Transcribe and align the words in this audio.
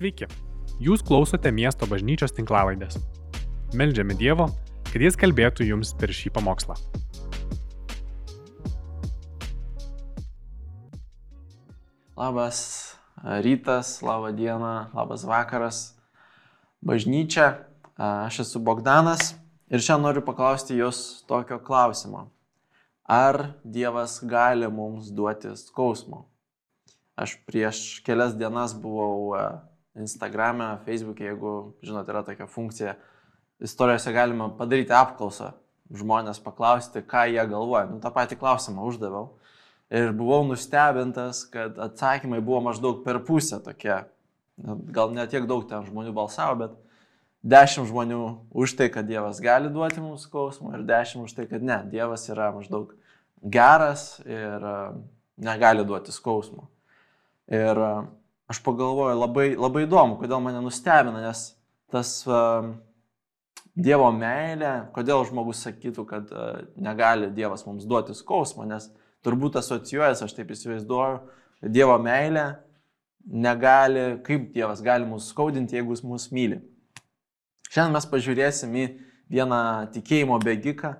Sveiki, 0.00 0.24
jūs 0.80 1.02
klausote 1.04 1.50
miesto 1.52 1.84
bažnyčios 1.84 2.32
tinklavaidės. 2.32 2.94
Meldžiame 3.76 4.14
Dievo, 4.16 4.46
kad 4.88 5.02
Jis 5.04 5.18
kalbėtų 5.20 5.66
jums 5.68 5.90
per 5.92 6.08
šį 6.16 6.30
pamokslą. 6.38 6.72
Labas 12.16 12.62
rytas, 13.44 13.92
laba 14.00 14.32
diena, 14.32 14.88
labas 14.96 15.28
vakaras. 15.28 15.84
Bažnyčia, 16.80 17.68
aš 18.00 18.40
esu 18.48 18.64
Bogdanas 18.64 19.34
ir 19.68 19.84
šiandien 19.84 20.08
noriu 20.08 20.24
paklausti 20.24 20.80
jūs 20.80 21.26
tokio 21.28 21.60
klausimo. 21.60 22.30
Ar 23.04 23.50
Dievas 23.68 24.22
gali 24.24 24.72
mums 24.72 25.12
duoti 25.12 25.52
skausmo? 25.60 26.24
Aš 27.20 27.36
prieš 27.44 28.00
kelias 28.00 28.32
dienas 28.32 28.72
buvau 28.72 29.36
Instagram'e, 29.98 30.78
Facebook'e, 30.86 31.26
jeigu, 31.30 31.54
žinot, 31.82 32.08
yra 32.08 32.22
tokia 32.26 32.46
funkcija, 32.46 32.94
istorijose 33.60 34.12
galima 34.14 34.48
padaryti 34.56 34.94
apklausą, 34.94 35.52
žmonės 35.90 36.38
paklausti, 36.42 37.02
ką 37.02 37.26
jie 37.32 37.42
galvoja. 37.50 37.88
Nu, 37.90 37.98
tą 38.02 38.12
patį 38.14 38.38
klausimą 38.40 38.86
uždaviau. 38.86 39.32
Ir 39.90 40.12
buvau 40.14 40.44
nustebintas, 40.46 41.42
kad 41.50 41.78
atsakymai 41.82 42.38
buvo 42.38 42.60
maždaug 42.68 43.02
per 43.02 43.18
pusę 43.26 43.58
tokie. 43.64 43.96
Gal 44.94 45.10
ne 45.16 45.26
tiek 45.26 45.48
daug 45.50 45.64
ten 45.66 45.82
žmonių 45.82 46.14
balsavo, 46.14 46.60
bet 46.62 46.76
dešimt 47.42 47.88
žmonių 47.90 48.20
už 48.54 48.76
tai, 48.78 48.86
kad 48.92 49.08
Dievas 49.08 49.40
gali 49.42 49.72
duoti 49.72 50.02
mums 50.04 50.28
skausmą 50.28 50.76
ir 50.76 50.86
dešimt 50.86 51.26
už 51.26 51.34
tai, 51.34 51.48
kad 51.50 51.64
ne, 51.64 51.80
Dievas 51.90 52.28
yra 52.30 52.52
maždaug 52.54 52.92
geras 53.42 54.20
ir 54.22 54.68
negali 55.40 55.84
duoti 55.88 56.14
skausmo. 56.14 56.68
Ir 57.50 57.80
aš 58.50 58.58
pagalvoju, 58.66 59.18
labai, 59.18 59.50
labai 59.54 59.84
įdomu, 59.86 60.16
kodėl 60.18 60.40
mane 60.42 60.62
nustebina, 60.64 61.22
nes 61.22 61.50
tas 61.90 62.14
uh, 62.26 62.72
Dievo 63.80 64.08
meilė, 64.12 64.90
kodėl 64.94 65.22
žmogus 65.28 65.62
sakytų, 65.64 66.04
kad 66.08 66.32
uh, 66.34 66.64
negali 66.82 67.30
Dievas 67.34 67.62
mums 67.68 67.86
duoti 67.88 68.16
skausmo, 68.18 68.66
nes 68.66 68.88
turbūt 69.24 69.60
asocijuojas, 69.60 70.24
aš 70.26 70.34
taip 70.34 70.50
įsivaizduoju, 70.50 71.20
Dievo 71.70 71.94
meilė 72.02 72.48
negali, 73.30 74.18
kaip 74.26 74.50
Dievas 74.56 74.82
gali 74.82 75.06
mus 75.06 75.30
skaudinti, 75.30 75.78
jeigu 75.78 75.94
jis 75.94 76.02
mus 76.08 76.26
myli. 76.34 76.58
Šiandien 77.70 77.94
mes 77.94 78.10
pažiūrėsim 78.10 78.74
į 78.74 78.88
vieną 79.30 79.62
tikėjimo 79.94 80.40
bėgiką, 80.42 80.96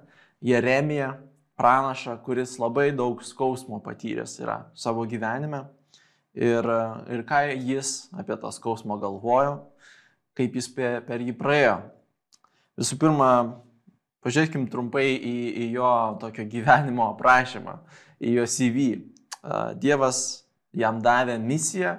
Jeremiją, 0.47 1.11
pranašą, 1.59 2.15
kuris 2.25 2.55
labai 2.63 2.93
daug 2.97 3.19
skausmo 3.27 3.83
patyręs 3.85 4.39
yra 4.41 4.63
savo 4.79 5.03
gyvenime 5.09 5.65
ir, 6.41 6.69
ir 7.13 7.25
ką 7.29 7.43
jis 7.53 8.09
apie 8.17 8.37
tą 8.41 8.51
skausmą 8.55 8.97
galvojo, 9.01 9.59
kaip 10.39 10.57
jis 10.57 10.71
per, 10.73 11.21
jį 11.21 11.35
praėjo. 11.37 11.77
Visų 12.81 12.97
pirma, 13.01 13.31
pažiūrėkim 14.25 14.69
trumpai 14.73 15.09
į, 15.17 15.35
į 15.65 15.71
jo 15.77 15.91
tokio 16.23 16.47
gyvenimo 16.49 17.11
aprašymą, 17.13 17.81
į 18.21 18.39
jo 18.39 18.47
CV. 18.49 18.87
Dievas 19.81 20.23
jam 20.77 21.01
davė 21.05 21.37
misiją, 21.41 21.99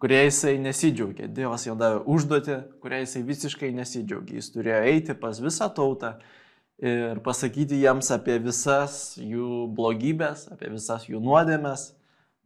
kurie 0.00 0.22
jisai 0.26 0.56
nesidžiaugė. 0.60 1.28
Dievas 1.32 1.66
jam 1.66 1.76
davė 1.80 2.02
užduotį, 2.12 2.56
kurie 2.80 3.02
jisai 3.04 3.24
visiškai 3.26 3.72
nesidžiaugė. 3.76 4.38
Jis 4.40 4.50
turėjo 4.54 4.80
eiti 4.92 5.16
pas 5.18 5.40
visą 5.40 5.68
tautą 5.72 6.14
ir 6.84 7.20
pasakyti 7.24 7.78
jiems 7.80 8.10
apie 8.12 8.38
visas 8.42 9.14
jų 9.20 9.66
blogybės, 9.76 10.48
apie 10.52 10.72
visas 10.72 11.06
jų 11.08 11.20
nuodėmes, 11.24 11.92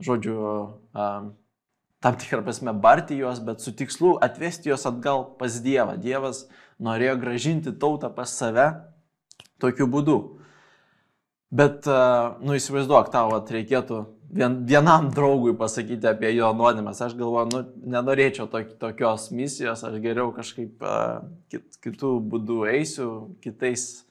žodžiu, 0.02 0.38
tam 1.98 2.18
tikrą 2.18 2.44
prasme 2.46 2.72
barti 2.72 3.18
juos, 3.18 3.41
bet 3.42 3.60
su 3.64 3.72
tikslu 3.74 4.16
atvesti 4.22 4.70
juos 4.70 4.86
atgal 4.86 5.24
pas 5.38 5.60
Dievą. 5.62 5.96
Dievas 5.98 6.44
norėjo 6.78 7.16
gražinti 7.18 7.74
tautą 7.74 8.10
pas 8.14 8.30
save 8.30 8.69
tokiu 9.58 9.88
būdu. 9.91 10.19
Bet, 11.50 11.88
nu 12.44 12.54
įsivaizduok, 12.54 13.08
tau 13.10 13.32
at, 13.34 13.50
reikėtų 13.50 14.03
vien, 14.31 14.58
vienam 14.69 15.08
draugui 15.14 15.54
pasakyti 15.56 16.06
apie 16.10 16.34
jo 16.37 16.50
nuodėmės. 16.54 17.00
Aš 17.06 17.14
galvoju, 17.19 17.48
nu, 17.54 17.62
nenorėčiau 17.94 18.47
tok, 18.53 18.75
tokios 18.81 19.31
misijos, 19.32 19.84
aš 19.88 19.97
geriau 20.04 20.28
kažkaip 20.37 20.84
kit, 21.48 21.81
kitų 21.84 22.19
būdų 22.31 22.60
eisiu, 22.75 23.08
kitais 23.44 24.04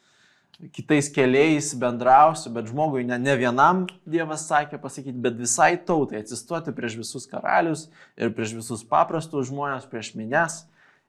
kitais 0.74 1.10
keliais 1.14 1.74
bendrausiu, 1.78 2.52
bet 2.54 2.70
žmogui 2.72 3.04
ne, 3.06 3.18
ne 3.22 3.36
vienam 3.38 3.86
Dievas 4.10 4.48
sakė 4.50 4.80
pasakyti, 4.82 5.18
bet 5.22 5.38
visai 5.38 5.76
tautai 5.78 6.24
atsistoti 6.24 6.74
prieš 6.76 6.98
visus 7.04 7.28
karalius 7.30 7.88
ir 8.18 8.34
prieš 8.34 8.56
visus 8.58 8.82
paprastus 8.88 9.52
žmonės, 9.52 9.86
prieš 9.90 10.16
minės. 10.18 10.64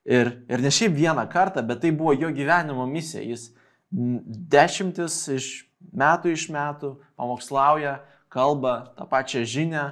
Ir, 0.09 0.31
ir 0.49 0.61
ne 0.65 0.73
šiaip 0.73 0.95
vieną 0.97 1.25
kartą, 1.33 1.65
bet 1.65 1.83
tai 1.83 1.93
buvo 1.97 2.15
jo 2.17 2.31
gyvenimo 2.33 2.87
misija. 2.89 3.25
Jis 3.25 3.51
dešimtis 3.91 5.17
iš 5.33 5.49
metų 5.97 6.33
iš 6.37 6.49
metų 6.53 6.95
pamokslauja, 7.17 7.99
kalba 8.33 8.93
tą 8.97 9.09
pačią 9.09 9.45
žinią, 9.49 9.85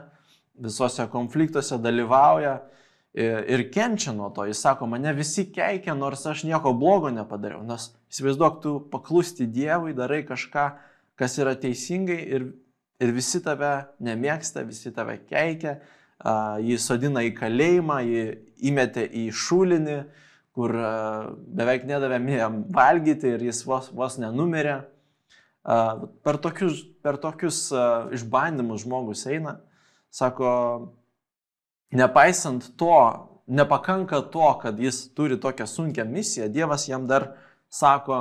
visose 0.60 1.04
konfliktuose 1.12 1.78
dalyvauja 1.80 2.58
ir 3.16 3.66
kenčia 3.72 4.12
nuo 4.12 4.28
to. 4.36 4.44
Jis 4.48 4.60
sako, 4.60 4.88
mane 4.88 5.12
visi 5.16 5.46
keikia, 5.52 5.96
nors 5.96 6.24
aš 6.28 6.44
nieko 6.48 6.72
blogo 6.76 7.12
nepadariau. 7.12 7.62
Nes 7.64 7.90
įsivaizduok, 8.12 8.60
tu 8.62 8.76
paklusti 8.92 9.46
Dievui, 9.50 9.94
darai 9.96 10.22
kažką, 10.26 10.66
kas 11.18 11.36
yra 11.40 11.56
teisingai 11.58 12.18
ir, 12.36 12.48
ir 13.02 13.12
visi 13.16 13.40
tave 13.44 13.88
nemėgsta, 14.04 14.64
visi 14.68 14.92
tave 14.94 15.18
keikia, 15.28 15.78
jį 16.64 16.78
sodina 16.80 17.24
į 17.26 17.34
kalėjimą, 17.36 18.00
jį 18.06 18.24
įmetė 18.70 19.06
į 19.06 19.26
šulinį, 19.36 19.98
kur 20.56 20.72
beveik 21.58 21.84
nedavė 21.88 22.20
jam 22.32 22.62
valgyti 22.72 23.34
ir 23.34 23.48
jis 23.50 23.64
vos, 23.68 23.90
vos 23.92 24.16
nenumirė. 24.20 24.80
Per 25.66 26.38
tokius, 26.40 26.84
per 27.02 27.18
tokius 27.20 27.66
išbandymus 28.14 28.84
žmogus 28.86 29.26
eina, 29.28 29.58
sako, 30.14 30.94
nepaisant 31.92 32.70
to, 32.78 32.94
nepakanka 33.46 34.22
to, 34.32 34.46
kad 34.62 34.78
jis 34.80 35.08
turi 35.14 35.36
tokią 35.38 35.66
sunkę 35.66 36.06
misiją, 36.06 36.48
Dievas 36.48 36.86
jam 36.88 37.06
dar 37.06 37.34
sako 37.72 38.18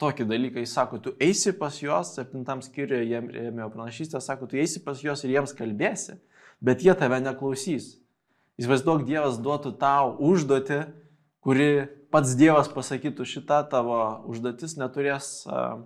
tokį 0.00 0.26
dalyką, 0.28 0.60
jis 0.60 0.74
sako, 0.76 1.00
tu 1.00 1.14
eisi 1.22 1.54
pas 1.56 1.76
juos, 1.80 2.12
septintam 2.16 2.60
skyriuje 2.64 3.06
jiem 3.08 3.30
ėmėjo 3.46 3.70
pranašystę, 3.72 4.20
sako, 4.20 4.48
tu 4.50 4.58
eisi 4.60 4.82
pas 4.84 5.00
juos 5.00 5.24
ir 5.24 5.32
jiems 5.36 5.54
kalbėsi, 5.56 6.18
bet 6.60 6.84
jie 6.84 6.92
tave 6.98 7.20
neklausys. 7.24 7.94
Įsivaizduok, 8.60 9.04
Dievas 9.08 9.40
duotų 9.40 9.74
tau 9.80 10.14
užduoti, 10.24 10.82
kuri 11.44 11.86
pats 12.12 12.36
Dievas 12.36 12.68
pasakytų, 12.72 13.24
šita 13.28 13.62
tavo 13.72 13.98
užduotis 14.28 14.76
neturės 14.80 15.30
uh, 15.48 15.82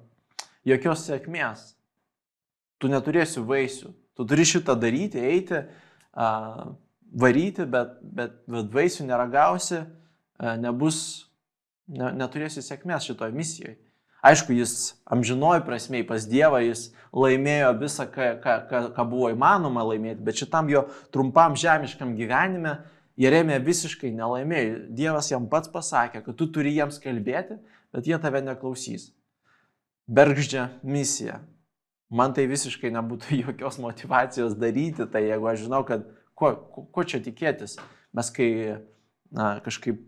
jokios 0.66 1.06
sėkmės. 1.06 1.72
Tu 2.80 2.90
neturėsi 2.90 3.42
vaisių. 3.46 3.90
Tu 4.18 4.26
turi 4.26 4.46
šitą 4.46 4.76
daryti, 4.78 5.22
eiti, 5.22 5.64
uh, 6.14 6.70
varyti, 7.10 7.66
bet, 7.66 7.98
bet, 8.02 8.38
bet 8.48 8.70
vaisių 8.74 9.06
neragausi, 9.08 9.80
e, 9.82 10.54
nebus, 10.62 11.29
ne, 11.90 12.12
neturėsi 12.22 12.62
sėkmės 12.64 13.08
šitoje 13.10 13.34
misijoje. 13.36 13.76
Aišku, 14.20 14.52
jis 14.52 15.00
amžinoji 15.08 15.64
prasmei 15.64 16.04
pas 16.04 16.26
Dievą, 16.28 16.60
jis 16.60 16.90
laimėjo 17.16 17.70
visą, 17.80 18.04
ką, 18.12 18.34
ką, 18.42 18.56
ką, 18.68 18.80
ką 18.96 19.04
buvo 19.08 19.30
įmanoma 19.32 19.84
laimėti, 19.88 20.20
bet 20.24 20.42
šitam 20.42 20.68
jo 20.68 20.84
trumpam 21.14 21.56
žemiškam 21.56 22.12
gyvenime 22.18 22.76
Jeremė 23.20 23.58
visiškai 23.64 24.12
nelaimėjo. 24.16 24.76
Dievas 24.96 25.28
jam 25.32 25.48
pats 25.50 25.68
pasakė, 25.72 26.22
kad 26.24 26.36
tu 26.38 26.46
turi 26.52 26.72
jiems 26.76 27.00
kalbėti, 27.02 27.58
bet 27.92 28.08
jie 28.08 28.16
tave 28.20 28.40
neklausys. 28.44 29.10
Bergždžia 30.10 30.70
misija. 30.82 31.40
Man 32.10 32.32
tai 32.34 32.46
visiškai 32.50 32.92
nebūtų 32.94 33.36
jokios 33.44 33.80
motivacijos 33.82 34.56
daryti, 34.58 35.08
tai 35.10 35.26
jeigu 35.28 35.50
aš 35.50 35.66
žinau, 35.66 35.82
kad 35.88 36.06
ko, 36.34 36.54
ko, 36.72 36.86
ko 36.92 37.04
čia 37.04 37.20
tikėtis? 37.24 37.76
Mes 38.16 38.32
kai 38.34 38.50
na, 39.34 39.60
kažkaip 39.64 40.00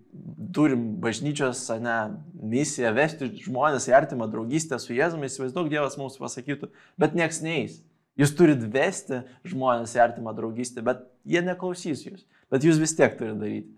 turim 0.55 0.85
bažnyčios 1.03 1.63
ne, 1.83 1.97
misiją 2.35 2.91
vesti 2.97 3.31
žmonės 3.45 3.87
į 3.91 3.97
artimą 3.97 4.29
draugystę 4.31 4.79
su 4.83 4.97
Jėzumi, 4.97 5.31
įsivaizduok, 5.31 5.71
Dievas 5.73 5.99
mums 6.01 6.19
pasakytų, 6.21 6.73
bet 7.01 7.17
nieks 7.19 7.41
neįs. 7.45 7.81
Jūs 8.21 8.35
turit 8.37 8.61
vesti 8.75 9.23
žmonės 9.49 9.95
į 9.97 10.03
artimą 10.05 10.35
draugystę, 10.37 10.83
bet 10.85 11.07
jie 11.25 11.41
neklausys 11.45 12.05
jūs. 12.05 12.27
Bet 12.53 12.67
jūs 12.67 12.81
vis 12.83 12.93
tiek 12.99 13.15
turite 13.17 13.39
daryti. 13.41 13.71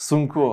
Sunku, 0.00 0.46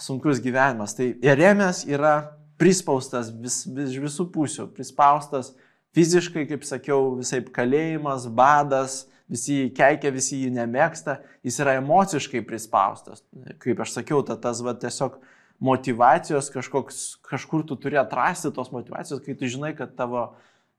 sunkus 0.00 0.40
gyvenimas. 0.40 0.94
Tai 0.96 1.10
Jeremės 1.24 1.82
yra 1.88 2.14
prispaustas 2.60 3.28
vis, 3.32 3.62
vis, 3.68 3.92
visų 3.96 4.26
pusių, 4.32 4.70
prispaustas 4.76 5.52
fiziškai, 5.96 6.46
kaip 6.48 6.64
sakiau, 6.68 7.16
visai 7.18 7.42
kalėjimas, 7.44 8.28
badas, 8.32 9.02
visi 9.30 9.56
jį 9.56 9.66
keikia, 9.76 10.12
visi 10.14 10.40
jį 10.42 10.50
nemėgsta, 10.56 11.20
jis 11.46 11.60
yra 11.62 11.76
emociškai 11.78 12.42
prispaustas. 12.46 13.22
Kaip 13.62 13.82
aš 13.84 13.94
sakiau, 13.98 14.24
ta, 14.26 14.36
tas 14.40 14.62
va, 14.66 14.74
tiesiog 14.74 15.20
motivacijos 15.60 16.50
kažkoks, 16.54 17.00
kažkur 17.28 17.66
tu 17.68 17.76
turi 17.80 18.00
atrasti 18.00 18.50
tos 18.56 18.72
motivacijos, 18.74 19.22
kai 19.24 19.36
tu 19.38 19.50
žinai, 19.50 19.74
kad 19.78 19.92
tavo 19.98 20.32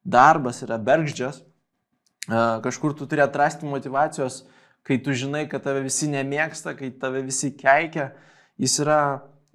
darbas 0.04 0.64
yra 0.66 0.80
bergždžias, 0.82 1.44
kažkur 2.66 2.98
tu 2.98 3.08
turi 3.10 3.24
atrasti 3.24 3.70
motivacijos, 3.70 4.44
kai 4.84 4.98
tu 4.98 5.14
žinai, 5.14 5.46
kad 5.50 5.64
tave 5.64 5.84
visi 5.86 6.10
nemėgsta, 6.10 6.74
kai 6.78 6.90
tave 6.92 7.22
visi 7.26 7.54
keikia, 7.54 8.12
jis 8.62 8.80
yra 8.82 9.02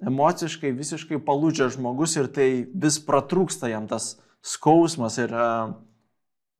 emociškai 0.06 0.70
visiškai 0.76 1.19
palūdžia 1.25 1.70
žmogus 1.75 2.16
ir 2.19 2.28
tai 2.32 2.48
vis 2.72 2.98
pratrūksta 3.02 3.70
jam 3.72 3.88
tas 3.90 4.14
skausmas 4.44 5.16
ir 5.19 5.32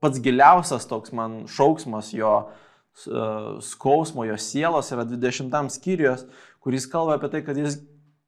pats 0.03 0.21
giliausias 0.23 0.87
toks 0.89 1.13
man 1.17 1.45
šauksmas 1.51 2.13
jo 2.15 2.39
skausmo, 3.61 4.25
jo 4.25 4.37
sielos 4.41 4.91
yra 4.93 5.05
20 5.05 5.73
skyrius, 5.75 6.25
kuris 6.65 6.87
kalba 6.89 7.19
apie 7.19 7.31
tai, 7.33 7.43
kad 7.45 7.59
jis 7.61 7.81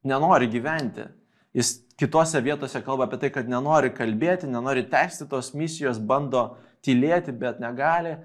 nenori 0.07 0.49
gyventi. 0.53 1.09
Jis 1.57 1.79
kitose 1.99 2.41
vietose 2.45 2.83
kalba 2.85 3.09
apie 3.09 3.19
tai, 3.23 3.31
kad 3.35 3.49
nenori 3.49 3.91
kalbėti, 3.95 4.51
nenori 4.51 4.85
tęsti 4.91 5.29
tos 5.31 5.55
misijos, 5.57 5.99
bando 5.99 6.51
tylėti, 6.85 7.33
bet 7.33 7.63
negali. 7.65 8.19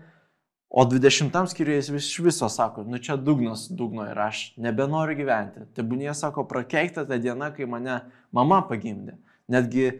O 0.74 0.84
20 0.90 1.52
skyriuje 1.52 1.80
jis 1.80 1.90
iš 2.00 2.14
viso 2.26 2.50
sako, 2.50 2.84
nu 2.90 2.98
čia 2.98 3.16
dugnas 3.16 3.68
dugno 3.70 4.08
ir 4.10 4.18
aš 4.20 4.48
nebenoriu 4.58 5.16
gyventi. 5.20 5.68
Tebūnie 5.78 6.14
sako, 6.18 6.48
prakeikta 6.50 7.06
ta 7.06 7.20
diena, 7.22 7.52
kai 7.54 7.68
mane 7.70 8.00
mama 8.34 8.64
pagimdė. 8.66 9.20
Netgi 9.54 9.92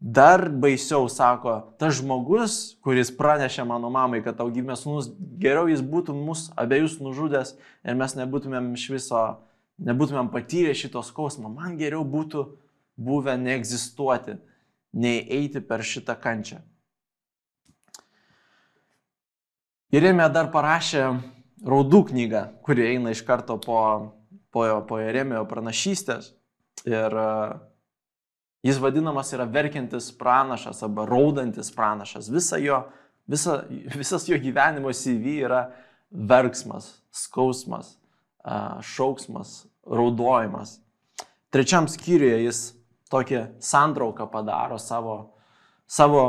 dar 0.00 0.48
baisiau 0.48 1.08
sako, 1.10 1.74
tas 1.78 1.98
žmogus, 1.98 2.78
kuris 2.84 3.10
pranešė 3.14 3.66
mano 3.66 3.90
mamai, 3.90 4.22
kad 4.22 4.38
tau 4.38 4.50
gimė 4.54 4.76
sūnus, 4.78 5.10
geriau 5.42 5.66
jis 5.70 5.82
būtų 5.82 6.14
mus 6.14 6.48
abiejus 6.58 6.98
nužudęs 7.02 7.56
ir 7.82 7.98
mes 7.98 8.14
nebūtumėm 8.18 8.70
iš 8.78 8.88
viso, 8.94 9.22
nebūtumėm 9.82 10.30
patyrę 10.34 10.74
šito 10.78 11.02
skausmo. 11.02 11.50
Man 11.50 11.76
geriau 11.80 12.04
būtų 12.06 12.46
buvę 12.98 13.34
neegzistuoti, 13.38 14.38
nei 14.94 15.22
eiti 15.26 15.62
per 15.62 15.82
šitą 15.82 16.14
kančią. 16.18 16.62
Jeremija 19.88 20.28
dar 20.28 20.50
parašė 20.52 21.04
raudų 21.64 22.02
knygą, 22.10 22.42
kuri 22.62 22.84
eina 22.90 23.14
iš 23.14 23.22
karto 23.26 23.56
po, 23.62 23.80
po, 24.52 24.66
po 24.86 24.98
Jeremijo 25.00 25.46
pranašystės. 25.48 26.34
Ir 26.86 27.14
e, 27.18 27.30
jis 28.62 28.78
vadinamas 28.82 29.32
yra 29.32 29.44
verkiantis 29.44 30.10
pranašas 30.18 30.82
arba 30.82 31.06
raudantis 31.06 31.70
pranašas. 31.74 32.30
Visa 32.30 32.58
jo, 32.58 32.82
visa, 33.26 33.62
visas 33.94 34.28
jo 34.28 34.38
gyvenimo 34.38 34.92
CV 34.92 35.38
yra 35.46 35.68
verksmas, 36.10 36.98
skausmas, 37.12 37.96
šauksmas, 38.82 39.66
raudojimas. 39.86 40.78
Trečiam 41.50 41.88
skyriuje 41.88 42.44
jis 42.44 42.62
tokią 43.10 43.46
santrauką 43.60 44.26
padaro 44.30 44.78
savo, 44.78 45.34
savo, 45.86 46.24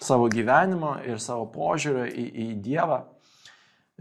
savo 0.00 0.28
gyvenimo 0.28 0.98
ir 1.06 1.20
savo 1.20 1.46
požiūrio 1.52 2.04
į, 2.08 2.26
į 2.44 2.48
Dievą. 2.64 3.00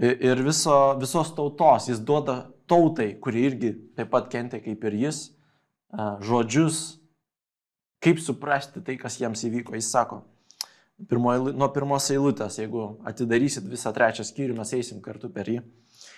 Ir 0.02 0.42
viso, 0.42 0.98
visos 0.98 1.30
tautos 1.38 1.88
jis 1.92 2.02
duoda 2.02 2.48
tautai, 2.68 3.14
kuri 3.22 3.46
irgi 3.46 3.72
taip 3.96 4.10
pat 4.10 4.32
kentė 4.34 4.60
kaip 4.64 4.84
ir 4.90 4.98
jis, 5.06 5.28
žodžius, 5.94 7.00
kaip 8.04 8.20
suprasti 8.20 8.82
tai, 8.84 8.98
kas 9.00 9.20
jiems 9.22 9.46
įvyko. 9.48 9.76
Jis 9.78 9.92
sako, 9.94 10.24
pirmo, 11.10 11.36
nuo 11.54 11.70
pirmos 11.74 12.10
eilutės, 12.14 12.60
jeigu 12.60 12.98
atidarysit 13.08 13.68
visą 13.70 13.94
trečią 13.96 14.26
skyrių, 14.28 14.58
mes 14.60 14.74
eisim 14.76 15.02
kartu 15.04 15.32
per 15.34 15.50
jį. 15.50 15.62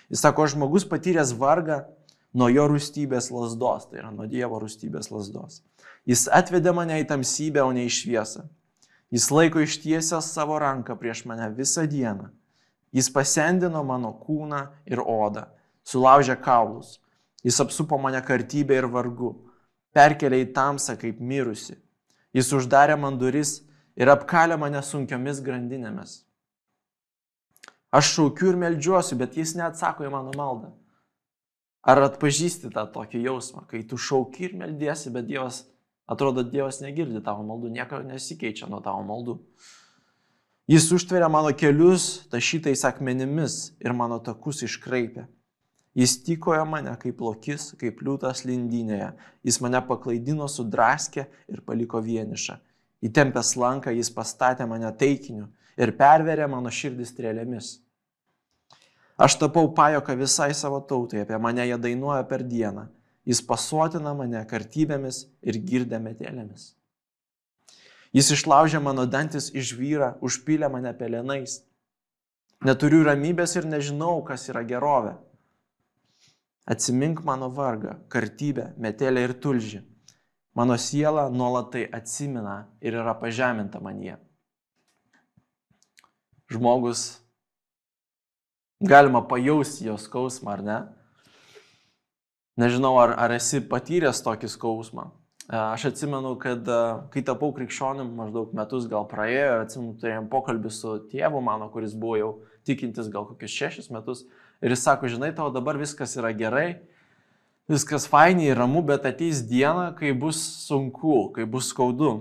Jis 0.10 0.24
sako, 0.25 0.48
žmogus 0.50 0.88
patyręs 0.89 1.36
vargą 1.38 1.83
nuo 2.36 2.50
jo 2.51 2.68
rūstybės 2.72 3.31
lasdos, 3.33 3.88
tai 3.89 4.01
yra 4.01 4.12
nuo 4.13 4.27
Dievo 4.30 4.60
rūstybės 4.62 5.12
lasdos. 5.13 5.62
Jis 6.06 6.27
atvedė 6.30 6.74
mane 6.75 7.00
į 7.01 7.07
tamsybę, 7.10 7.63
o 7.66 7.72
ne 7.74 7.86
į 7.88 7.94
šviesą. 7.94 8.45
Jis 9.13 9.30
laiko 9.31 9.62
ištiesęs 9.63 10.33
savo 10.33 10.57
ranką 10.62 10.98
prieš 11.00 11.24
mane 11.30 11.48
visą 11.56 11.86
dieną. 11.89 12.30
Jis 12.95 13.10
pasendino 13.12 13.83
mano 13.83 14.12
kūną 14.24 14.62
ir 14.88 15.01
odą, 15.01 15.48
sulaužė 15.86 16.38
kaulus. 16.42 17.00
Jis 17.45 17.60
apsupo 17.62 17.98
mane 18.01 18.22
kartybę 18.25 18.77
ir 18.80 18.88
vargu, 18.89 19.33
perkelė 19.96 20.44
į 20.44 20.52
tamsą 20.56 20.98
kaip 21.00 21.22
mirusi. 21.24 21.78
Jis 22.36 22.52
uždarė 22.58 22.98
man 23.00 23.18
duris 23.20 23.62
ir 23.96 24.12
apkalė 24.12 24.58
mane 24.60 24.82
sunkiomis 24.84 25.40
grandinėmis. 25.44 26.26
Aš 27.96 28.10
šaukiu 28.18 28.52
ir 28.52 28.58
melžiuosi, 28.60 29.16
bet 29.16 29.38
jis 29.40 29.54
neatsako 29.56 30.04
į 30.04 30.12
mano 30.12 30.34
maldą. 30.36 30.74
Ar 31.86 32.02
atpažįsti 32.10 32.74
tą 32.74 32.84
tokį 32.92 33.22
jausmą, 33.28 33.64
kai 33.70 33.84
tu 33.88 33.96
šauki 34.02 34.50
ir 34.50 34.56
meldiesi, 34.60 35.12
bet 35.14 35.30
Dievas, 35.30 35.62
atrodo, 36.10 36.44
Dievas 36.44 36.82
negirdi 36.82 37.22
tavo 37.24 37.46
maldų, 37.48 37.72
nieko 37.72 38.02
nesikeičia 38.04 38.68
nuo 38.68 38.82
tavo 38.84 39.06
maldų. 39.06 39.38
Jis 40.68 40.90
užtveria 40.98 41.30
mano 41.30 41.54
kelius 41.54 42.26
tašytais 42.34 42.82
akmenimis 42.90 43.76
ir 43.80 43.94
mano 43.94 44.18
takus 44.20 44.64
iškraipė. 44.66 45.28
Jis 45.96 46.18
tykojo 46.26 46.66
mane 46.68 46.92
kaip 47.00 47.22
lokis, 47.24 47.70
kaip 47.80 48.02
liūtas 48.04 48.44
lindynėje. 48.44 49.14
Jis 49.48 49.62
mane 49.64 49.80
paklaidino, 49.88 50.50
sudraskė 50.52 51.24
ir 51.48 51.62
paliko 51.64 52.02
vienišą. 52.04 52.58
Įtempęs 53.06 53.54
lanką 53.60 53.94
jis 53.96 54.10
pastatė 54.12 54.68
mane 54.68 54.90
taikiniu 55.00 55.48
ir 55.80 55.94
perverė 55.96 56.50
mano 56.52 56.72
širdis 56.72 57.14
strėlėmis. 57.14 57.78
Aš 59.16 59.38
tapau 59.40 59.70
pajoką 59.72 60.18
visai 60.20 60.52
savo 60.54 60.82
tautai, 60.84 61.22
apie 61.24 61.38
mane 61.40 61.64
jie 61.64 61.78
dainuoja 61.80 62.26
per 62.28 62.44
dieną. 62.44 62.90
Jis 63.26 63.40
pasuotina 63.48 64.12
mane 64.14 64.42
kartybėmis 64.50 65.22
ir 65.42 65.60
girdė 65.64 66.02
metėlėmis. 66.04 66.74
Jis 68.16 68.34
išlaužė 68.36 68.80
mano 68.84 69.06
dantis 69.08 69.48
iš 69.56 69.74
vyra, 69.80 70.14
užpylė 70.24 70.68
mane 70.72 70.92
pelenais. 71.00 71.62
Neturiu 72.68 73.02
ramybės 73.08 73.56
ir 73.56 73.68
nežinau, 73.68 74.20
kas 74.28 74.48
yra 74.52 74.64
gerovė. 74.68 75.16
Atsimink 76.66 77.22
mano 77.24 77.50
vargą, 77.54 78.00
kartybę, 78.10 78.72
metelę 78.82 79.22
ir 79.28 79.36
tulžį. 79.38 79.84
Mano 80.56 80.78
siela 80.82 81.28
nuolatai 81.30 81.84
atsimina 81.94 82.72
ir 82.82 82.96
yra 82.96 83.14
pažeminta 83.20 83.82
manie. 83.84 84.16
Žmogus 86.50 87.20
galima 88.80 89.22
pajausti 89.28 89.90
jo 89.90 89.98
skausmą, 90.00 90.56
ar 90.56 90.64
ne? 90.64 90.80
Nežinau, 92.56 92.96
ar, 93.02 93.14
ar 93.20 93.36
esi 93.36 93.60
patyręs 93.60 94.24
tokį 94.24 94.50
skausmą. 94.54 95.10
E, 95.46 95.58
aš 95.58 95.90
atsimenu, 95.92 96.32
kad 96.40 96.66
e, 96.72 96.80
kai 97.12 97.22
tapau 97.28 97.52
krikščionim, 97.54 98.14
maždaug 98.16 98.54
metus 98.56 98.88
gal 98.90 99.06
praėjo 99.12 99.60
atsimenu, 99.66 99.98
turėjom 100.00 100.30
pokalbį 100.32 100.72
su 100.72 100.96
tėvu 101.12 101.44
mano, 101.44 101.68
kuris 101.74 101.98
buvo 102.00 102.16
jau 102.22 102.32
tikintis 102.66 103.12
gal 103.12 103.28
kokius 103.28 103.54
šešis 103.60 103.92
metus. 103.94 104.24
Ir 104.63 104.74
jis 104.74 104.86
sako, 104.86 105.10
žinai, 105.12 105.31
tau 105.36 105.50
dabar 105.54 105.78
viskas 105.80 106.16
yra 106.19 106.31
gerai, 106.36 106.81
viskas 107.72 108.06
fainiai, 108.10 108.53
ramu, 108.58 108.84
bet 108.86 109.06
ateis 109.08 109.44
diena, 109.46 109.89
kai 109.98 110.13
bus 110.15 110.39
sunku, 110.65 111.32
kai 111.36 111.48
bus 111.50 111.72
skaudu. 111.74 112.13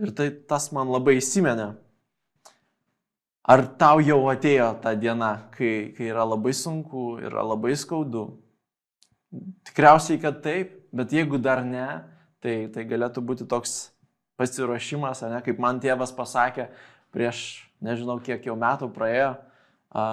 Ir 0.00 0.12
tai 0.16 0.30
tas 0.48 0.70
man 0.72 0.92
labai 0.92 1.18
įsimenė. 1.20 1.72
Ar 3.42 3.64
tau 3.78 3.98
jau 4.04 4.20
atėjo 4.30 4.68
ta 4.82 4.92
diena, 4.94 5.32
kai, 5.56 5.90
kai 5.96 6.12
yra 6.12 6.24
labai 6.28 6.54
sunku, 6.54 7.16
yra 7.26 7.42
labai 7.42 7.74
skaudu? 7.78 8.28
Tikriausiai, 9.66 10.20
kad 10.22 10.38
taip, 10.44 10.76
bet 10.94 11.12
jeigu 11.14 11.40
dar 11.42 11.64
ne, 11.66 11.88
tai, 12.44 12.68
tai 12.70 12.86
galėtų 12.86 13.24
būti 13.24 13.48
toks 13.50 13.90
pasiruošimas, 14.38 15.24
ne, 15.30 15.40
kaip 15.44 15.58
man 15.62 15.80
tėvas 15.82 16.14
pasakė 16.14 16.68
prieš 17.12 17.64
nežinau 17.82 18.18
kiek 18.22 18.46
jau 18.46 18.56
metų 18.58 18.88
praėjo. 18.94 19.34
A, 19.92 20.04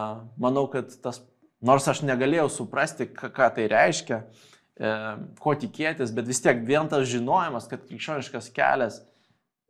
manau, 0.41 0.65
kad 0.71 0.91
tas, 1.03 1.21
nors 1.65 1.87
aš 1.91 2.03
negalėjau 2.07 2.47
suprasti, 2.53 3.09
ką, 3.09 3.49
tai 3.55 3.67
reiškia, 3.71 4.21
e, 4.23 4.93
ko 5.41 5.55
tikėtis, 5.59 6.13
bet 6.15 6.29
vis 6.29 6.41
tiek 6.43 6.61
vien 6.65 6.89
tas 6.91 7.07
žinojimas, 7.09 7.67
kad 7.71 7.83
krikščioniškas 7.87 8.51
kelias 8.55 9.01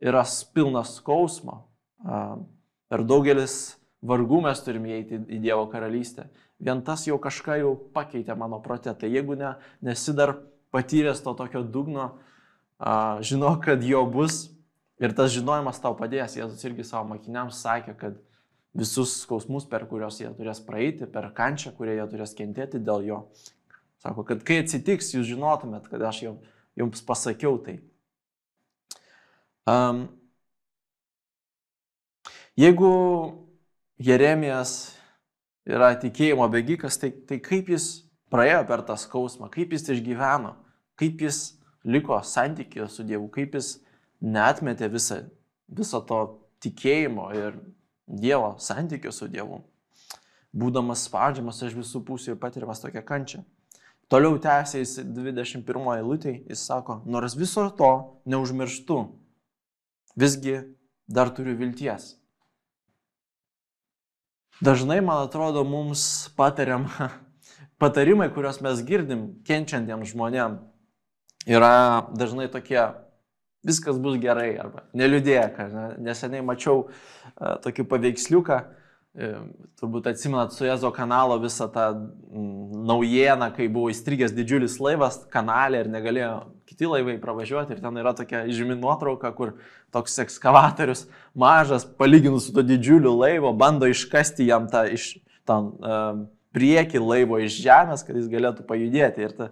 yra 0.00 0.24
pilnas 0.54 0.96
skausmo. 0.98 1.64
Per 2.90 3.04
daugelis 3.04 3.76
vargų 4.00 4.40
mes 4.46 4.62
turime 4.64 4.94
įeiti 4.94 5.20
į 5.28 5.40
Dievo 5.44 5.66
karalystę. 5.70 6.30
Vien 6.60 6.80
tas 6.84 7.04
jau 7.08 7.18
kažką 7.20 7.58
jau 7.60 7.74
pakeitė 7.94 8.36
mano 8.36 8.60
protė. 8.64 8.94
Tai 8.96 9.10
jeigu 9.12 9.36
ne, 9.38 9.54
nesi 9.84 10.14
dar 10.16 10.34
patyręs 10.72 11.20
to 11.24 11.34
tokio 11.36 11.62
dugno, 11.62 12.14
žinok, 13.24 13.62
kad 13.66 13.84
jo 13.84 14.02
bus 14.08 14.46
ir 15.00 15.14
tas 15.16 15.32
žinojimas 15.34 15.80
tau 15.80 15.94
padės. 15.96 16.38
Jėzus 16.40 16.64
irgi 16.68 16.86
savo 16.88 17.12
mokiniams 17.12 17.60
sakė, 17.60 17.96
kad 18.00 18.18
visus 18.76 19.16
skausmus, 19.24 19.66
per 19.70 19.86
kuriuos 19.90 20.20
jie 20.20 20.30
turės 20.36 20.62
praeiti, 20.66 21.08
per 21.10 21.30
kančią, 21.36 21.74
kurią 21.76 21.98
jie 21.98 22.06
turės 22.12 22.36
kentėti 22.38 22.82
dėl 22.82 23.06
jo. 23.08 23.20
Sako, 24.00 24.24
kad 24.28 24.44
kai 24.46 24.62
atsitiks, 24.62 25.12
jūs 25.16 25.28
žinotumėt, 25.28 25.90
kad 25.90 26.02
aš 26.08 26.22
jau, 26.24 26.38
jums 26.78 27.02
pasakiau 27.04 27.58
tai. 27.64 27.80
Um, 29.68 30.06
Jeigu 32.60 32.90
Jeremijas 34.02 34.92
yra 35.68 35.94
tikėjimo 36.00 36.44
bėgikas, 36.50 36.98
tai, 37.00 37.08
tai 37.24 37.38
kaip 37.40 37.70
jis 37.72 37.86
praėjo 38.32 38.64
per 38.68 38.82
tą 38.84 38.96
skausmą, 39.00 39.48
kaip 39.52 39.72
jis 39.72 39.86
išgyveno, 39.94 40.56
kaip 41.00 41.22
jis 41.24 41.38
liko 41.88 42.18
santykėje 42.26 42.88
su 42.92 43.06
Dievu, 43.08 43.30
kaip 43.32 43.54
jis 43.56 43.78
netmetė 44.20 44.90
visą, 44.92 45.22
visą 45.72 46.02
to 46.04 46.20
tikėjimo 46.60 47.30
ir 47.38 47.56
Dievo 48.10 48.56
santykio 48.58 49.12
su 49.12 49.28
Dievu. 49.28 49.62
būdamas 50.50 51.04
spaudžiamas 51.06 51.60
iš 51.62 51.76
visų 51.78 52.00
pusių 52.02 52.32
ir 52.32 52.38
patiriamas 52.42 52.80
tokią 52.82 53.04
kančią. 53.06 53.44
Toliau 54.10 54.34
tęsia 54.42 54.80
jis 54.80 54.96
21 55.06 55.92
eilutė, 55.94 56.32
jis 56.50 56.64
sako, 56.66 56.96
nors 57.06 57.36
viso 57.38 57.68
to 57.78 57.90
neužmirštu, 58.26 58.96
visgi 60.18 60.56
dar 61.06 61.30
turiu 61.30 61.54
vilties. 61.54 62.16
Dažnai, 64.60 64.98
man 65.00 65.22
atrodo, 65.28 65.62
mums 65.62 66.02
patariam, 66.34 66.88
patarimai, 67.82 68.26
kuriuos 68.34 68.58
mes 68.66 68.82
girdim 68.82 69.22
kenčiantiems 69.46 70.10
žmonėms, 70.10 70.66
yra 71.46 72.10
dažnai 72.10 72.50
tokie, 72.50 72.82
viskas 73.66 73.98
bus 74.02 74.18
gerai, 74.22 74.52
arba 74.60 74.86
neliūdėk. 74.96 75.58
Ne? 75.72 75.86
Neseniai 76.10 76.44
mačiau 76.46 76.86
uh, 76.86 77.56
tokį 77.64 77.88
paveiksliuką, 77.90 78.60
E, 79.10 79.26
turbūt 79.80 80.04
atsimenat 80.06 80.52
su 80.54 80.68
Ezo 80.70 80.92
kanalo 80.94 81.34
visą 81.42 81.66
tą 81.74 81.88
mm, 81.90 82.82
naujieną, 82.86 83.48
kai 83.56 83.66
buvo 83.66 83.88
įstrigęs 83.90 84.30
didžiulis 84.36 84.76
laivas 84.78 85.16
kanalė 85.32 85.80
ir 85.82 85.90
negalėjo 85.90 86.34
kiti 86.70 86.86
laivai 86.86 87.16
pravažiuoti. 87.18 87.74
Ir 87.74 87.80
ten 87.82 87.98
yra 87.98 88.12
tokia 88.14 88.44
žymi 88.46 88.76
nuotrauka, 88.78 89.32
kur 89.34 89.56
toks 89.90 90.14
ekskavatorius 90.22 91.08
mažas, 91.34 91.88
palyginus 91.98 92.46
su 92.46 92.54
to 92.54 92.62
didžiuliu 92.62 93.16
laivu, 93.16 93.50
bando 93.58 93.90
iškasti 93.90 94.46
jam 94.46 94.70
tą 94.70 94.84
iš 94.94 95.16
tą 95.48 95.58
uh, 95.58 96.22
priekį 96.54 97.02
laivo 97.02 97.42
iš 97.42 97.58
žemės, 97.64 98.06
kad 98.06 98.14
jis 98.14 98.30
galėtų 98.30 98.62
pajudėti. 98.68 99.26
Ir 99.26 99.34
ta, 99.34 99.50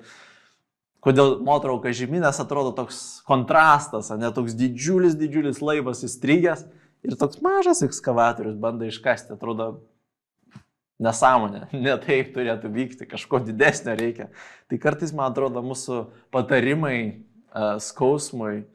kodėl 1.05 1.39
nuotrauka 1.47 1.93
žyminės 1.95 2.41
atrodo 2.43 2.73
toks 2.77 3.21
kontrastas, 3.29 4.11
ne 4.19 4.33
toks 4.35 4.57
didžiulis, 4.59 5.19
didžiulis 5.19 5.63
laivas 5.65 6.05
įstrigęs 6.07 6.67
Ir 7.07 7.15
toks 7.19 7.39
mažas 7.45 7.83
ekskavatorius 7.87 8.59
bando 8.59 8.87
iškasti, 8.89 9.37
atrodo, 9.37 9.69
nesąmonė, 11.03 11.69
ne 11.85 11.95
taip 12.03 12.33
turėtų 12.35 12.73
vykti, 12.75 13.07
kažko 13.11 13.43
didesnio 13.47 13.95
reikia. 13.99 14.31
Tai 14.71 14.81
kartais, 14.83 15.15
man 15.15 15.31
atrodo, 15.31 15.63
mūsų 15.65 16.03
patarimai 16.35 16.99
skausmui 17.83 18.67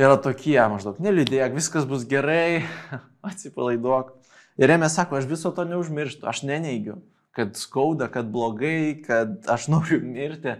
yra 0.00 0.20
tokie, 0.20 0.60
maždaug, 0.70 1.00
neliūdėk, 1.02 1.56
viskas 1.56 1.88
bus 1.88 2.04
gerai, 2.08 2.66
atsipalaiduok. 3.26 4.12
Ir 4.60 4.72
jame 4.72 4.88
sako, 4.92 5.18
aš 5.18 5.28
viso 5.28 5.52
to 5.52 5.64
neužmirštu, 5.68 6.24
aš 6.28 6.44
neneigiu, 6.48 7.00
kad 7.36 7.56
skauda, 7.60 8.08
kad 8.12 8.28
blogai, 8.32 9.00
kad 9.04 9.40
aš 9.52 9.70
noriu 9.72 9.98
mirti. 10.04 10.58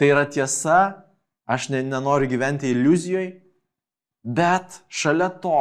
Tai 0.00 0.08
yra 0.08 0.22
tiesa, 0.24 1.04
aš 1.44 1.66
ne, 1.68 1.82
nenoriu 1.84 2.24
gyventi 2.30 2.70
iliuzijoje, 2.72 3.34
bet 4.24 4.78
šalia 4.88 5.28
to 5.42 5.58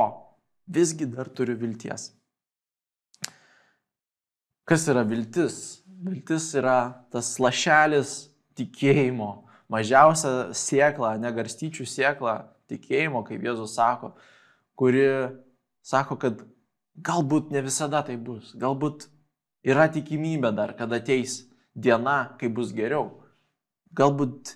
visgi 0.64 1.10
dar 1.12 1.28
turiu 1.28 1.58
vilties. 1.60 2.14
Kas 4.64 4.88
yra 4.88 5.04
viltis? 5.04 5.82
Viltis 6.08 6.54
yra 6.56 6.78
tas 7.12 7.34
lašelis 7.44 8.16
tikėjimo, 8.56 9.30
mažiausia 9.68 10.54
siekla, 10.56 11.18
negarstyčių 11.20 11.84
siekla 11.84 12.40
tikėjimo, 12.72 13.26
kaip 13.28 13.44
Jėzus 13.44 13.76
sako, 13.76 14.14
kuri 14.80 15.04
sako, 15.84 16.16
kad 16.16 16.46
galbūt 16.96 17.52
ne 17.52 17.68
visada 17.68 18.06
tai 18.08 18.16
bus, 18.16 18.56
galbūt 18.56 19.10
yra 19.68 19.92
tikimybė 19.92 20.56
dar, 20.56 20.78
kad 20.80 20.96
ateis 20.96 21.42
diena, 21.76 22.38
kai 22.40 22.48
bus 22.48 22.72
geriau. 22.72 23.18
Galbūt 23.98 24.56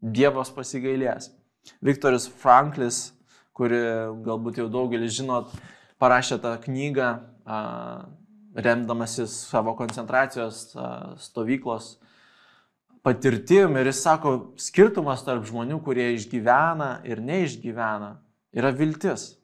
Dievas 0.00 0.48
pasigailės. 0.54 1.28
Viktoris 1.84 2.24
Franklis, 2.40 3.10
kuri 3.52 3.80
galbūt 4.24 4.62
jau 4.62 4.68
daugelis 4.72 5.12
žinot, 5.18 5.50
parašė 6.00 6.38
tą 6.40 6.54
knygą, 6.62 7.10
remdamasis 8.56 9.34
savo 9.50 9.74
koncentracijos 9.76 10.70
stovyklos 11.20 11.98
patirtim 13.02 13.76
ir 13.80 13.90
jis 13.90 14.02
sako, 14.04 14.32
skirtumas 14.60 15.24
tarp 15.24 15.46
žmonių, 15.48 15.80
kurie 15.84 16.10
išgyvena 16.16 17.00
ir 17.08 17.22
neišgyvena, 17.24 18.14
yra 18.56 18.72
viltis. 18.76 19.34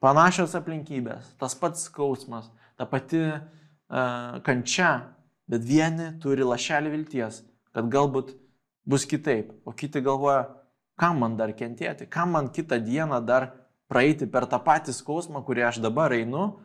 Panašios 0.00 0.54
aplinkybės, 0.56 1.34
tas 1.40 1.56
pats 1.58 1.84
skausmas, 1.90 2.48
ta 2.78 2.86
pati 2.88 3.20
uh, 3.26 4.38
kančia, 4.46 4.92
bet 5.50 5.66
vieni 5.66 6.14
turi 6.22 6.46
lašelį 6.46 6.94
vilties, 6.94 7.42
kad 7.76 7.90
galbūt 7.92 8.34
bus 8.88 9.06
kitaip, 9.06 9.52
o 9.64 9.72
kiti 9.76 10.02
galvoja, 10.02 10.48
kam 11.00 11.20
man 11.22 11.36
dar 11.38 11.52
kentėti, 11.56 12.08
kam 12.10 12.34
man 12.36 12.50
kitą 12.52 12.80
dieną 12.82 13.20
dar 13.24 13.50
praeiti 13.90 14.28
per 14.30 14.46
tą 14.50 14.60
patį 14.62 14.94
skausmą, 14.94 15.42
kurį 15.46 15.66
aš 15.68 15.80
dabar 15.84 16.12
einu, 16.14 16.60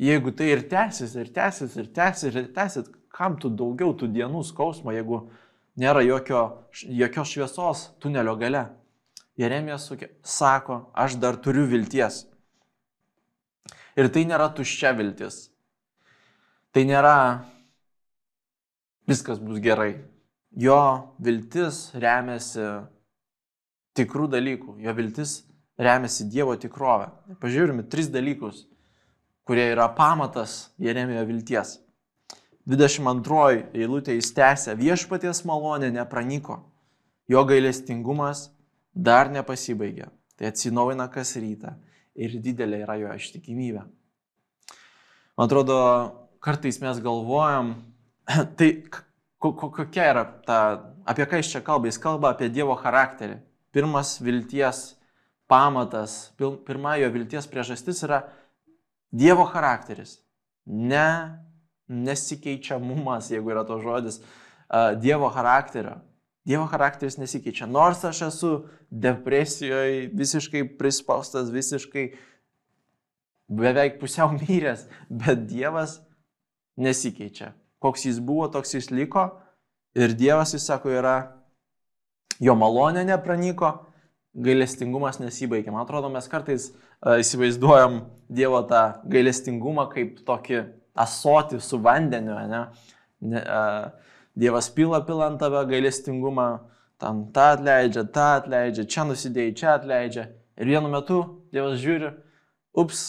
jeigu 0.00 0.32
tai 0.36 0.50
ir 0.54 0.64
tęsis, 0.70 1.14
ir 1.16 1.30
tęsis, 1.34 1.76
ir 1.80 1.92
tęsis, 1.96 2.34
ir 2.34 2.50
tęsis, 2.56 2.90
kam 3.12 3.38
tu 3.40 3.50
daugiau 3.52 3.94
tų 3.96 4.10
dienų 4.14 4.42
skausmo, 4.48 4.92
jeigu 4.94 5.26
nėra 5.80 6.02
jokio, 6.04 6.42
jokios 6.84 7.32
šviesos 7.32 7.86
tunelio 8.02 8.36
gale. 8.40 8.68
Jeremijas 9.40 9.86
sako, 10.26 10.90
aš 10.92 11.16
dar 11.16 11.38
turiu 11.40 11.64
vilties. 11.70 12.26
Ir 13.96 14.10
tai 14.12 14.26
nėra 14.28 14.50
tuščia 14.52 14.92
viltis. 14.98 15.48
Tai 16.74 16.84
nėra 16.86 17.14
viskas 19.08 19.40
bus 19.42 19.58
gerai. 19.64 19.94
Jo 20.50 21.14
viltis 21.22 21.90
remiasi 21.94 22.64
tikrų 23.94 24.26
dalykų. 24.32 24.78
Jo 24.82 24.94
viltis 24.96 25.40
remiasi 25.80 26.26
Dievo 26.30 26.56
tikrovę. 26.58 27.10
Pažiūrime 27.40 27.86
tris 27.90 28.10
dalykus, 28.10 28.64
kurie 29.46 29.70
yra 29.72 29.88
pamatas 29.94 30.70
Jeremijo 30.78 31.22
vilties. 31.28 31.78
22 32.70 33.70
eilutė 33.74 34.14
jis 34.18 34.30
tęsia, 34.36 34.76
viešpaties 34.78 35.42
malonė 35.48 35.88
nepraniko, 35.94 36.60
jo 37.30 37.42
gailestingumas 37.48 38.50
dar 38.94 39.30
nepasibaigė. 39.32 40.10
Tai 40.36 40.50
atsinaujina 40.50 41.08
kas 41.12 41.34
rytą 41.40 41.74
ir 42.14 42.36
didelė 42.42 42.82
yra 42.84 42.96
jo 43.00 43.14
ištikimybė. 43.16 43.82
Man 45.40 45.48
atrodo, 45.48 45.78
kartais 46.44 46.80
mes 46.82 47.00
galvojam, 47.02 47.74
tai 48.58 48.70
kokia 49.40 50.10
yra 50.12 50.24
ta, 50.46 50.58
apie 51.08 51.26
ką 51.26 51.40
jis 51.40 51.52
čia 51.54 51.62
kalba? 51.64 51.88
Jis 51.88 52.00
kalba 52.00 52.34
apie 52.34 52.50
Dievo 52.52 52.76
charakterį 52.78 53.40
pirmas 53.72 54.18
vilties 54.20 54.96
pamatas, 55.50 56.32
pirma 56.66 56.96
jo 57.00 57.10
vilties 57.14 57.48
priežastis 57.50 58.04
yra 58.06 58.24
Dievo 59.10 59.46
charakteris. 59.50 60.20
Ne 60.66 61.38
nesikeičiamumas, 61.90 63.32
jeigu 63.32 63.50
yra 63.50 63.64
to 63.66 63.80
žodis, 63.82 64.20
Dievo 65.02 65.30
charakterio. 65.34 65.98
Dievo 66.46 66.66
charakteris 66.70 67.18
nesikeičia. 67.18 67.66
Nors 67.66 68.04
aš 68.06 68.22
esu 68.28 68.50
depresijoje, 68.90 70.06
visiškai 70.14 70.62
prispaustas, 70.78 71.50
visiškai 71.52 72.06
beveik 73.50 73.98
pusiau 74.00 74.30
myręs, 74.38 74.86
bet 75.10 75.44
Dievas 75.50 75.98
nesikeičia. 76.78 77.52
Koks 77.80 78.04
jis 78.06 78.20
buvo, 78.20 78.48
toks 78.52 78.74
jis 78.76 78.90
liko. 78.92 79.30
Ir 79.96 80.12
Dievas, 80.14 80.52
jis 80.54 80.66
sako, 80.68 80.92
yra 80.92 81.14
jo 82.40 82.54
malonė 82.56 83.04
nepranyko, 83.08 83.72
gailestingumas 84.36 85.18
nesibaigė. 85.20 85.72
Man 85.72 85.84
atrodo, 85.84 86.10
mes 86.12 86.28
kartais 86.30 86.70
uh, 86.70 87.18
įsivaizduojam 87.20 88.04
Dievo 88.30 88.60
tą 88.70 89.00
gailestingumą 89.10 89.88
kaip 89.90 90.20
tokį 90.26 90.60
asoti 91.00 91.58
su 91.62 91.80
vandeniu, 91.82 92.36
ne? 92.50 92.62
ne 93.26 93.42
uh, 93.42 94.12
Dievas 94.38 94.70
pila 94.72 95.00
pilant 95.04 95.40
tave 95.40 95.64
gailestingumą, 95.72 96.48
tam 97.00 97.24
tą 97.34 97.48
atleidžia, 97.56 98.04
tą 98.14 98.28
atleidžia, 98.38 98.86
čia 98.86 99.06
nusidėjai, 99.08 99.56
čia 99.56 99.74
atleidžia. 99.74 100.26
Ir 100.60 100.70
vienu 100.70 100.92
metu 100.92 101.20
Dievas 101.50 101.80
žiūri, 101.82 102.12
ups, 102.78 103.02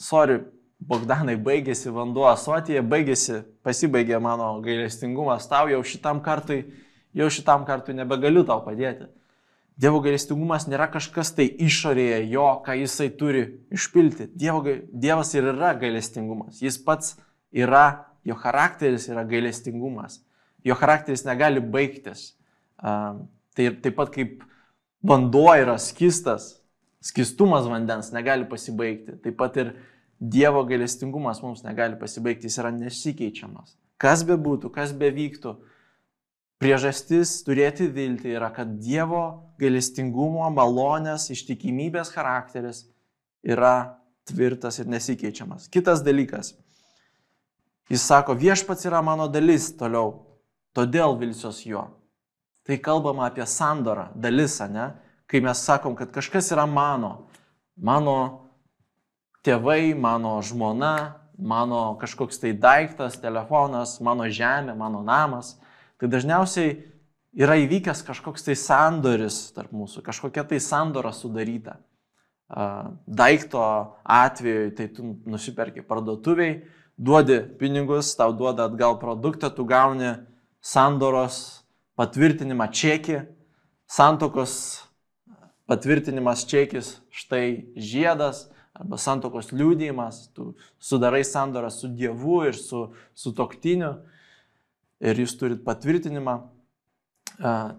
sorry, 0.00 0.42
Bogdanai, 0.80 1.36
baigėsi 1.36 1.92
vanduo 1.92 2.24
asotyje, 2.30 2.80
baigėsi, 2.82 3.42
pasibaigė 3.66 4.18
mano 4.22 4.54
gailestingumas 4.64 5.48
tau 5.50 5.68
jau 5.68 5.82
šitam 5.84 6.22
kartui 6.24 6.64
jau 7.14 7.30
šitam 7.30 7.64
kartui 7.66 7.94
nebegaliu 7.98 8.44
tau 8.46 8.62
padėti. 8.64 9.08
Dievo 9.80 10.02
gailestingumas 10.04 10.66
nėra 10.68 10.90
kažkas 10.92 11.32
tai 11.36 11.46
išorėje 11.64 12.20
jo, 12.28 12.46
ką 12.66 12.76
jisai 12.82 13.08
turi 13.16 13.44
išpilti. 13.72 14.28
Dievo, 14.36 14.60
dievas 14.92 15.32
ir 15.34 15.48
yra 15.54 15.72
gailestingumas. 15.80 16.60
Jis 16.60 16.76
pats 16.84 17.14
yra, 17.48 18.12
jo 18.28 18.36
charakteris 18.36 19.08
yra 19.08 19.24
gailestingumas. 19.28 20.18
Jo 20.66 20.76
charakteris 20.76 21.24
negali 21.24 21.62
baigtis. 21.64 22.34
Uh, 22.80 23.24
tai 23.56 23.70
taip 23.80 23.96
pat 23.96 24.12
kaip 24.12 24.44
vanduo 25.04 25.48
yra 25.56 25.78
skistas, 25.80 26.58
skistumas 27.00 27.64
vandens 27.70 28.12
negali 28.12 28.44
pasibaigti. 28.50 29.16
Taip 29.24 29.38
pat 29.40 29.56
ir 29.62 29.72
Dievo 30.20 30.62
gailestingumas 30.68 31.40
mums 31.42 31.64
negali 31.64 31.96
pasibaigti, 31.98 32.48
jis 32.50 32.60
yra 32.60 32.70
nesikeičiamas. 32.76 33.76
Kas 34.00 34.24
be 34.28 34.36
būtų, 34.36 34.68
kas 34.74 34.92
be 34.96 35.08
vyktų, 35.12 35.54
Priežastis 36.60 37.38
turėti 37.40 37.86
viltį 37.88 38.34
yra, 38.36 38.50
kad 38.52 38.74
Dievo 38.84 39.48
gailestingumo, 39.60 40.44
malonės, 40.52 41.30
ištikimybės 41.32 42.10
charakteris 42.12 42.82
yra 43.40 43.96
tvirtas 44.28 44.76
ir 44.82 44.90
nesikeičiamas. 44.92 45.70
Kitas 45.72 46.04
dalykas. 46.04 46.52
Jis 47.88 48.04
sako, 48.04 48.36
viešpats 48.36 48.84
yra 48.90 49.00
mano 49.00 49.24
dalis 49.32 49.70
toliau, 49.80 50.18
todėl 50.76 51.16
vilsiuos 51.22 51.62
juo. 51.64 51.86
Tai 52.68 52.76
kalbama 52.84 53.24
apie 53.30 53.48
sandorą, 53.48 54.10
dalis, 54.12 54.58
ne? 54.68 54.90
Kai 55.24 55.40
mes 55.40 55.64
sakom, 55.64 55.96
kad 55.96 56.12
kažkas 56.12 56.52
yra 56.52 56.68
mano, 56.68 57.30
mano 57.80 58.49
tėvai, 59.46 59.94
mano 59.96 60.36
žmona, 60.44 61.20
mano 61.40 61.96
kažkoks 62.00 62.40
tai 62.42 62.52
daiktas, 62.52 63.18
telefonas, 63.20 63.98
mano 64.04 64.28
žemė, 64.28 64.74
mano 64.76 65.02
namas, 65.04 65.56
tai 66.00 66.10
dažniausiai 66.12 66.74
yra 67.36 67.56
įvykęs 67.62 68.02
kažkoks 68.06 68.44
tai 68.44 68.56
sandoris 68.58 69.48
tarp 69.56 69.72
mūsų, 69.72 70.02
kažkokia 70.06 70.44
tai 70.44 70.60
sandora 70.60 71.12
sudaryta. 71.16 71.78
Daikto 73.06 73.62
atveju, 74.02 74.70
tai 74.74 74.88
tu 74.90 75.14
nusiperki 75.30 75.84
parduotuviai, 75.86 76.64
duodi 76.98 77.38
pinigus, 77.60 78.12
tau 78.18 78.34
duoda 78.36 78.66
atgal 78.66 78.98
produktą, 79.00 79.52
tu 79.54 79.64
gauni 79.64 80.16
sandoros 80.60 81.62
patvirtinimą 81.96 82.66
čekį, 82.74 83.22
santokos 83.88 84.54
patvirtinimas 85.70 86.42
čekis, 86.50 86.98
štai 87.14 87.70
žiedas 87.78 88.49
arba 88.80 88.98
santokos 89.00 89.50
liūdėjimas, 89.52 90.30
tu 90.34 90.54
sudarai 90.80 91.22
sandorą 91.26 91.70
su 91.72 91.90
Dievu 91.92 92.40
ir 92.48 92.56
su, 92.56 92.86
su 93.14 93.34
toktiniu 93.36 93.92
ir 95.00 95.20
jūs 95.20 95.36
turit 95.40 95.62
patvirtinimą. 95.66 96.38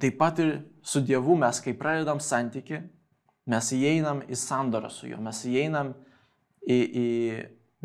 Taip 0.01 0.17
pat 0.17 0.39
ir 0.41 0.53
su 0.86 1.01
Dievu 1.05 1.36
mes, 1.38 1.62
kai 1.62 1.74
pradedam 1.77 2.22
santyki, 2.22 2.81
mes 3.50 3.72
įeinam 3.75 4.24
į 4.29 4.38
sandorą 4.38 4.89
su 4.93 5.10
juo, 5.10 5.20
mes 5.22 5.41
įeinam 5.50 5.93
į, 6.62 6.77
į 6.77 7.08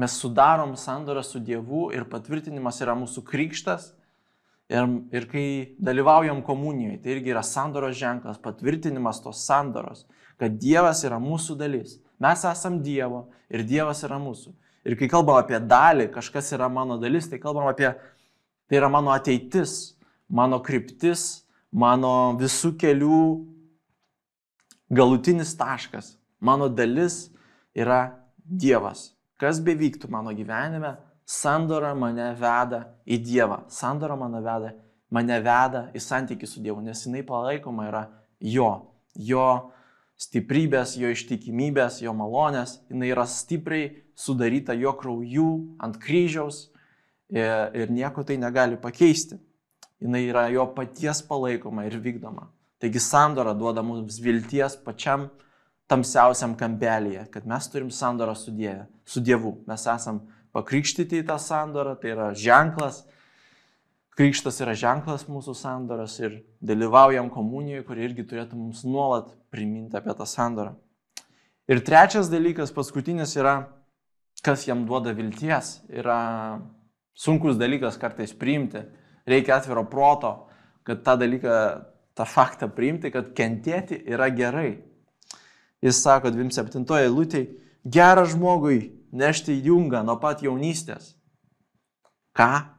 mes 0.01 0.17
sudarom 0.21 0.77
sandorą 0.81 1.25
su 1.25 1.41
Dievu 1.41 1.91
ir 1.97 2.09
patvirtinimas 2.13 2.81
yra 2.85 2.97
mūsų 2.99 3.25
krikštas. 3.29 3.93
Ir, 4.67 4.83
ir 5.15 5.29
kai 5.31 5.47
dalyvaujam 5.79 6.41
komunijoje, 6.43 6.99
tai 7.05 7.13
irgi 7.15 7.31
yra 7.31 7.45
sandoros 7.47 7.95
ženklas, 7.95 8.41
patvirtinimas 8.43 9.21
tos 9.23 9.45
sandoros, 9.47 10.09
kad 10.43 10.57
Dievas 10.59 11.05
yra 11.07 11.21
mūsų 11.23 11.55
dalis. 11.61 12.01
Mes 12.23 12.45
esam 12.49 12.79
Dievo 12.83 13.27
ir 13.53 13.65
Dievas 13.67 14.03
yra 14.07 14.19
mūsų. 14.21 14.55
Ir 14.87 14.95
kai 14.99 15.09
kalbam 15.11 15.41
apie 15.41 15.59
dalį, 15.59 16.11
kažkas 16.15 16.53
yra 16.55 16.69
mano 16.71 16.97
dalis, 17.03 17.27
tai 17.29 17.41
kalbam 17.43 17.67
apie, 17.67 17.91
tai 18.71 18.79
yra 18.79 18.89
mano 18.93 19.11
ateitis, 19.15 19.97
mano 20.31 20.61
kryptis, 20.63 21.43
mano 21.75 22.37
visų 22.39 22.77
kelių 22.79 23.21
galutinis 24.95 25.57
taškas. 25.59 26.15
Mano 26.41 26.69
dalis 26.69 27.27
yra 27.75 28.23
Dievas. 28.47 29.11
Kas 29.37 29.59
bevyktų 29.61 30.09
mano 30.09 30.33
gyvenime, 30.37 30.95
sandora 31.27 31.93
mane 31.99 32.31
veda 32.39 32.85
į 33.05 33.19
Dievą. 33.27 33.65
Sandora 33.69 34.17
mane 34.17 34.41
veda, 34.45 34.73
mane 35.11 35.41
veda 35.43 35.89
į 35.93 36.01
santykių 36.01 36.49
su 36.49 36.63
Dievu, 36.63 36.81
nes 36.85 37.03
jinai 37.05 37.25
palaikoma 37.27 37.89
yra 37.91 38.05
jo, 38.39 38.71
jo 39.19 39.49
stiprybės, 40.21 40.97
jo 40.97 41.11
ištikimybės, 41.13 42.01
jo 42.05 42.15
malonės. 42.17 42.81
Jinai 42.91 43.13
yra 43.13 43.27
stipriai 43.29 43.91
sudaryta 44.17 44.77
jo 44.77 44.95
kraujų 44.97 45.51
ant 45.83 45.99
kryžiaus 46.01 46.67
ir, 47.33 47.73
ir 47.77 47.93
nieko 47.93 48.25
tai 48.25 48.39
negali 48.41 48.79
pakeisti. 48.81 49.39
Jinai 50.01 50.27
yra 50.29 50.47
jo 50.53 50.67
paties 50.77 51.23
palaikoma 51.25 51.87
ir 51.89 51.99
vykdoma. 52.01 52.51
Taigi 52.81 53.01
sandora 53.01 53.55
duoda 53.57 53.83
mums 53.85 54.19
vilties 54.21 54.77
pačiam 54.85 55.31
tamsiausiam 55.89 56.57
kampelėje, 56.59 57.25
kad 57.33 57.47
mes 57.49 57.69
turim 57.73 57.93
sandorą 57.95 58.35
su, 58.37 58.53
dieve, 58.53 58.85
su 59.07 59.23
Dievu. 59.25 59.55
Mes 59.69 59.87
esam 59.89 60.21
pakrikštyti 60.57 61.23
į 61.23 61.27
tą 61.29 61.39
sandorą, 61.41 61.95
tai 62.01 62.13
yra 62.13 62.33
ženklas. 62.37 63.05
Krikštas 64.17 64.63
yra 64.65 64.73
ženklas 64.73 65.27
mūsų 65.29 65.53
sandoras 65.53 66.15
ir 66.23 66.39
dalyvaujam 66.65 67.29
komunijoje, 67.29 67.83
kuri 67.85 68.07
irgi 68.07 68.25
turėtų 68.25 68.57
mums 68.57 68.81
nuolat 68.89 69.29
priminti 69.53 69.99
apie 69.99 70.15
tą 70.17 70.25
sandorą. 70.25 70.73
Ir 71.69 71.83
trečias 71.85 72.31
dalykas, 72.33 72.73
paskutinis 72.73 73.35
yra, 73.37 73.67
kas 74.41 74.65
jam 74.65 74.87
duoda 74.89 75.13
vilties. 75.13 75.83
Yra 75.93 76.63
sunkus 77.13 77.59
dalykas 77.61 77.99
kartais 78.01 78.33
priimti. 78.33 78.87
Reikia 79.29 79.59
atviro 79.59 79.83
proto, 79.91 80.31
kad 80.87 81.03
tą 81.05 81.19
dalyką, 81.21 81.59
tą 82.17 82.25
faktą 82.31 82.71
priimti, 82.73 83.11
kad 83.13 83.35
kentėti 83.37 83.99
yra 84.07 84.31
gerai. 84.33 84.79
Jis 85.85 86.01
sako 86.01 86.33
27 86.33 86.87
eilutėje, 87.03 87.51
gera 87.85 88.25
žmogui 88.25 88.95
nešti 89.13 89.59
jungą 89.67 90.01
nuo 90.07 90.17
pat 90.23 90.41
jaunystės. 90.47 91.13
Ką? 92.33 92.76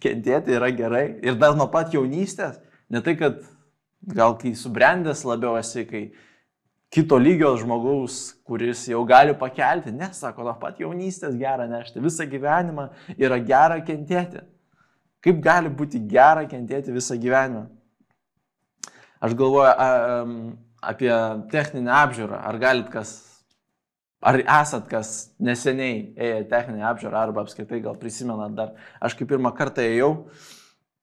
Kentėti 0.00 0.56
yra 0.56 0.70
gerai. 0.74 1.06
Ir 1.24 1.36
dar 1.40 1.56
nuo 1.58 1.68
pat 1.72 1.92
jaunystės. 1.94 2.58
Ne 2.90 3.02
tai, 3.04 3.16
kad 3.20 3.40
gal 4.16 4.36
kai 4.40 4.54
subrendęs 4.56 5.24
labiau 5.28 5.58
esi, 5.60 5.84
kai 5.88 6.04
kito 6.90 7.18
lygio 7.20 7.52
žmogaus, 7.60 8.36
kuris 8.48 8.86
jau 8.90 9.02
gali 9.06 9.34
pakelti, 9.38 9.92
nesako, 9.94 10.46
nuo 10.48 10.56
pat 10.60 10.80
jaunystės 10.82 11.36
gera 11.38 11.68
nešti. 11.70 12.02
Visą 12.02 12.26
gyvenimą 12.30 12.88
yra 13.18 13.38
gera 13.44 13.78
kentėti. 13.84 14.42
Kaip 15.20 15.42
gali 15.44 15.68
būti 15.68 16.00
gera 16.08 16.46
kentėti 16.48 16.94
visą 16.96 17.18
gyvenimą? 17.20 17.68
Aš 19.20 19.36
galvoju, 19.36 19.68
a, 19.68 19.86
a, 19.86 20.60
apie 20.80 21.12
techninę 21.52 21.92
apžiūrą. 21.92 22.40
Ar 22.40 22.58
galit 22.58 22.88
kas, 22.92 23.12
ar 24.20 24.40
esat 24.44 24.88
kas 24.90 25.32
neseniai 25.40 26.12
ėję 26.14 26.46
techninę 26.50 26.84
apžiūrą, 26.92 27.26
arba 27.26 27.44
apskritai 27.44 27.80
gal 27.84 27.96
prisimenat 28.00 28.56
dar. 28.56 28.74
Aš 29.00 29.16
kaip 29.16 29.30
pirmą 29.32 29.52
kartą 29.56 29.84
ėjau, 29.86 30.12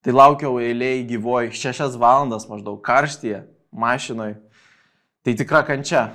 tai 0.06 0.14
laukiau 0.14 0.60
eilėje 0.62 1.08
gyvoj 1.14 1.52
šešias 1.58 1.98
valandas 2.00 2.48
maždaug 2.50 2.80
karštyje 2.86 3.44
mašinoje. 3.74 4.38
Tai 5.26 5.36
tikra 5.36 5.64
kančia. 5.68 6.08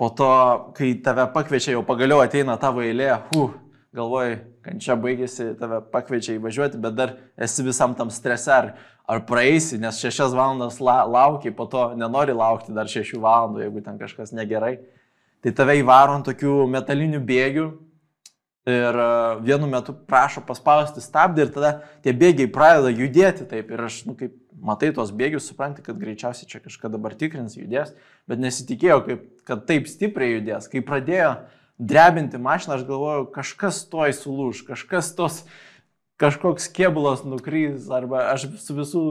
Po 0.00 0.08
to, 0.16 0.30
kai 0.74 0.94
tave 1.04 1.26
pakviečia, 1.34 1.74
jau 1.76 1.84
pagaliau 1.84 2.22
ateina 2.24 2.56
tavo 2.58 2.80
eilė, 2.80 3.10
huh, 3.34 3.52
galvoji, 3.92 4.38
kančia 4.64 4.96
baigėsi, 4.96 5.50
tave 5.60 5.82
pakviečia 5.92 6.38
įvažiuoti, 6.38 6.80
bet 6.80 6.96
dar 6.96 7.12
esi 7.36 7.66
visam 7.66 7.92
tam 7.98 8.08
strese, 8.08 8.48
ar, 8.54 8.70
ar 9.04 9.20
praeisi, 9.28 9.76
nes 9.82 10.00
šešias 10.00 10.32
valandas 10.32 10.80
la, 10.80 11.02
lauki, 11.04 11.52
po 11.52 11.68
to 11.68 11.90
nenori 12.00 12.32
laukti 12.32 12.72
dar 12.72 12.88
šešių 12.88 13.20
valandų, 13.20 13.62
jeigu 13.66 13.84
ten 13.84 14.00
kažkas 14.00 14.32
negerai. 14.32 14.78
Tai 15.40 15.52
tave 15.56 15.78
įvaro 15.80 16.18
ant 16.18 16.26
tokių 16.28 16.66
metalinių 16.68 17.20
bėgių 17.24 17.66
ir 18.68 18.98
e, 19.02 19.08
vienu 19.46 19.68
metu 19.70 19.94
prašo 19.94 20.42
paspausti 20.46 21.00
stabdį 21.00 21.46
ir 21.46 21.52
tada 21.54 21.70
tie 22.04 22.12
bėgiai 22.16 22.50
pradeda 22.52 22.92
judėti 22.92 23.46
taip. 23.48 23.70
Ir 23.72 23.86
aš, 23.86 24.02
nu, 24.08 24.16
kaip 24.18 24.34
matai 24.60 24.90
tos 24.96 25.12
bėgius, 25.16 25.48
supranti, 25.48 25.84
kad 25.86 25.98
greičiausiai 26.00 26.48
čia 26.50 26.60
kažką 26.60 26.92
dabar 26.92 27.16
tikrins, 27.16 27.56
judės, 27.56 27.94
bet 28.28 28.42
nesitikėjau, 28.42 29.00
kaip, 29.06 29.24
kad 29.48 29.64
taip 29.70 29.88
stipriai 29.88 30.36
judės. 30.36 30.68
Kai 30.70 30.84
pradėjo 30.84 31.32
drebinti 31.80 32.40
mašiną, 32.40 32.76
aš 32.76 32.84
galvojau, 32.88 33.24
kažkas 33.32 33.80
toj 33.88 34.12
sulūž, 34.18 34.64
kažkas 34.68 35.14
tos 35.16 35.40
kažkoks 36.20 36.68
kėbulas 36.76 37.24
nukrys, 37.24 37.88
arba 37.96 38.26
aš 38.34 38.50
su 38.60 38.76
visų 38.76 39.04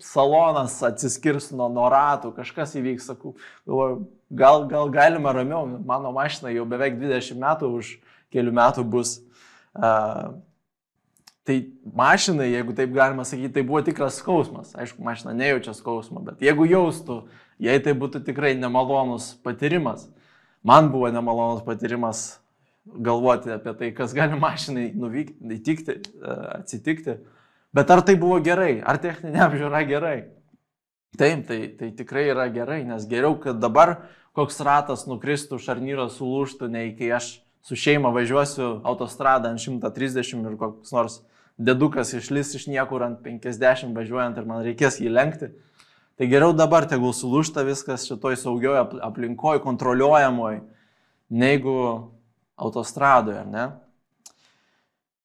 salonas 0.00 0.78
atsiskirs 0.86 1.50
nuo, 1.52 1.68
nuo 1.68 1.90
ratų, 1.92 2.32
kažkas 2.36 2.72
įvyks, 2.80 3.10
sakau, 3.12 3.34
galvoju, 3.68 3.98
gal, 4.32 4.66
gal 4.70 4.90
galima 4.92 5.32
ramiau, 5.36 5.66
mano 5.86 6.12
mašina 6.12 6.52
jau 6.54 6.64
beveik 6.68 6.96
20 7.00 7.38
metų, 7.42 7.70
už 7.78 7.92
kelių 8.32 8.54
metų 8.56 8.84
bus. 8.88 9.18
Uh, 9.72 10.34
tai 11.48 11.58
mašinai, 11.96 12.50
jeigu 12.52 12.74
taip 12.76 12.92
galima 12.94 13.24
sakyti, 13.26 13.52
tai 13.56 13.64
buvo 13.66 13.82
tikras 13.84 14.20
skausmas. 14.22 14.74
Aišku, 14.78 15.02
mašina 15.04 15.34
nejaučia 15.36 15.74
skausmo, 15.76 16.22
bet 16.24 16.42
jeigu 16.44 16.66
jaustų, 16.70 17.22
jei 17.62 17.82
tai 17.82 17.96
būtų 17.98 18.22
tikrai 18.26 18.54
nemalonus 18.58 19.32
patyrimas. 19.44 20.06
Man 20.62 20.92
buvo 20.92 21.10
nemalonus 21.10 21.64
patyrimas 21.66 22.42
galvoti 22.86 23.50
apie 23.54 23.74
tai, 23.78 23.90
kas 23.94 24.14
gali 24.14 24.38
mašinai 24.38 24.90
nuvykti, 24.98 25.38
įtikti, 25.58 25.98
atsitikti. 26.58 27.18
Bet 27.74 27.90
ar 27.90 28.02
tai 28.06 28.16
buvo 28.20 28.38
gerai, 28.44 28.76
ar 28.84 29.00
techninė 29.02 29.46
apžiūra 29.46 29.82
gerai? 29.88 30.16
Taip, 31.18 31.44
tai, 31.48 31.58
tai 31.76 31.90
tikrai 31.96 32.26
yra 32.32 32.46
gerai, 32.52 32.82
nes 32.88 33.04
geriau, 33.08 33.34
kad 33.40 33.58
dabar 33.60 33.98
koks 34.36 34.60
ratas 34.64 35.06
nukristų, 35.08 35.58
šarnyras 35.60 36.16
sulūštų, 36.18 36.68
nei 36.72 36.94
kai 36.96 37.10
aš 37.16 37.34
su 37.62 37.76
šeima 37.78 38.10
važiuosiu 38.14 38.80
autostradą 38.88 39.52
ant 39.52 39.62
130 39.62 40.48
ir 40.48 40.56
koks 40.60 40.94
nors 40.94 41.20
dedukas 41.58 42.14
išlis 42.16 42.54
iš 42.58 42.66
niekur 42.70 43.04
ant 43.06 43.20
50 43.24 43.92
važiuojant 43.96 44.38
ir 44.38 44.48
man 44.48 44.64
reikės 44.64 44.98
jį 45.02 45.12
lenkti. 45.12 45.52
Tai 46.18 46.28
geriau 46.28 46.52
dabar 46.56 46.86
tegul 46.88 47.14
sulūšta 47.16 47.64
viskas 47.66 48.06
šitoj 48.08 48.36
saugioje 48.40 48.82
aplinkoje, 49.04 49.62
kontroliuojamoje, 49.64 50.60
neigu 51.32 51.76
autostradoje, 52.60 53.44
ne? 53.48 53.70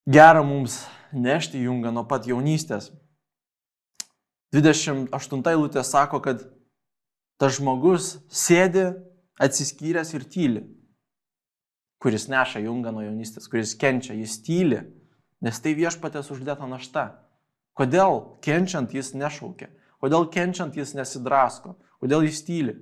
Gera 0.07 0.43
mums 0.47 0.85
nešti 1.11 1.65
jungą 1.65 1.91
nuo 1.91 2.05
pat 2.07 2.27
jaunystės. 2.29 2.93
28 4.55 5.49
eilutė 5.51 5.83
sako, 5.83 6.21
kad 6.23 6.45
tas 7.37 7.57
žmogus 7.57 8.17
sėdi 8.33 8.89
atsiskyręs 9.41 10.13
ir 10.17 10.25
tyli, 10.25 10.63
kuris 12.01 12.27
neša 12.29 12.63
jungą 12.65 12.93
nuo 12.93 13.05
jaunystės, 13.05 13.49
kuris 13.49 13.75
kenčia, 13.77 14.17
jis 14.17 14.41
tyli. 14.45 14.83
nes 15.37 15.59
tai 15.61 15.75
viešpatės 15.77 16.31
uždėta 16.33 16.65
našta. 16.65 17.21
Kodėl 17.77 18.39
kenčiant 18.41 18.89
jis 18.89 19.13
nešaukia? 19.13 19.69
Kodėl 20.01 20.25
kenčiant 20.33 20.73
jis 20.73 20.95
nesidrasko? 20.97 21.75
Kodėl 22.01 22.25
jis 22.25 22.41
tyli? 22.41 22.73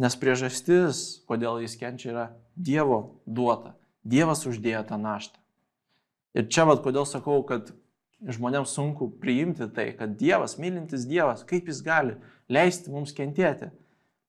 Nes 0.00 0.16
priežastis, 0.16 1.20
kodėl 1.28 1.60
jis 1.60 1.76
kenčia, 1.76 2.08
yra 2.14 2.24
Dievo 2.56 3.20
duota. 3.26 3.74
Dievas 4.04 4.46
uždėjo 4.48 4.80
tą 4.88 4.96
naštą. 4.96 5.36
Ir 6.32 6.48
čia 6.48 6.64
vad 6.64 6.80
kodėl 6.80 7.04
sakau, 7.04 7.42
kad 7.44 7.74
žmonėms 8.28 8.74
sunku 8.76 9.08
priimti 9.20 9.68
tai, 9.72 9.90
kad 9.96 10.16
Dievas, 10.20 10.58
mylintis 10.60 11.06
Dievas, 11.08 11.44
kaip 11.48 11.70
jis 11.70 11.80
gali 11.84 12.16
leisti 12.52 12.92
mums 12.92 13.14
kentėti. 13.16 13.70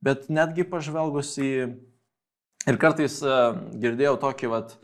Bet 0.02 0.30
netgi 0.34 0.66
pažvelgus 0.68 1.36
į... 1.42 1.52
Ir 2.70 2.78
kartais 2.78 3.16
uh, 3.26 3.56
girdėjau 3.82 4.20
tokį 4.22 4.50
vat, 4.52 4.76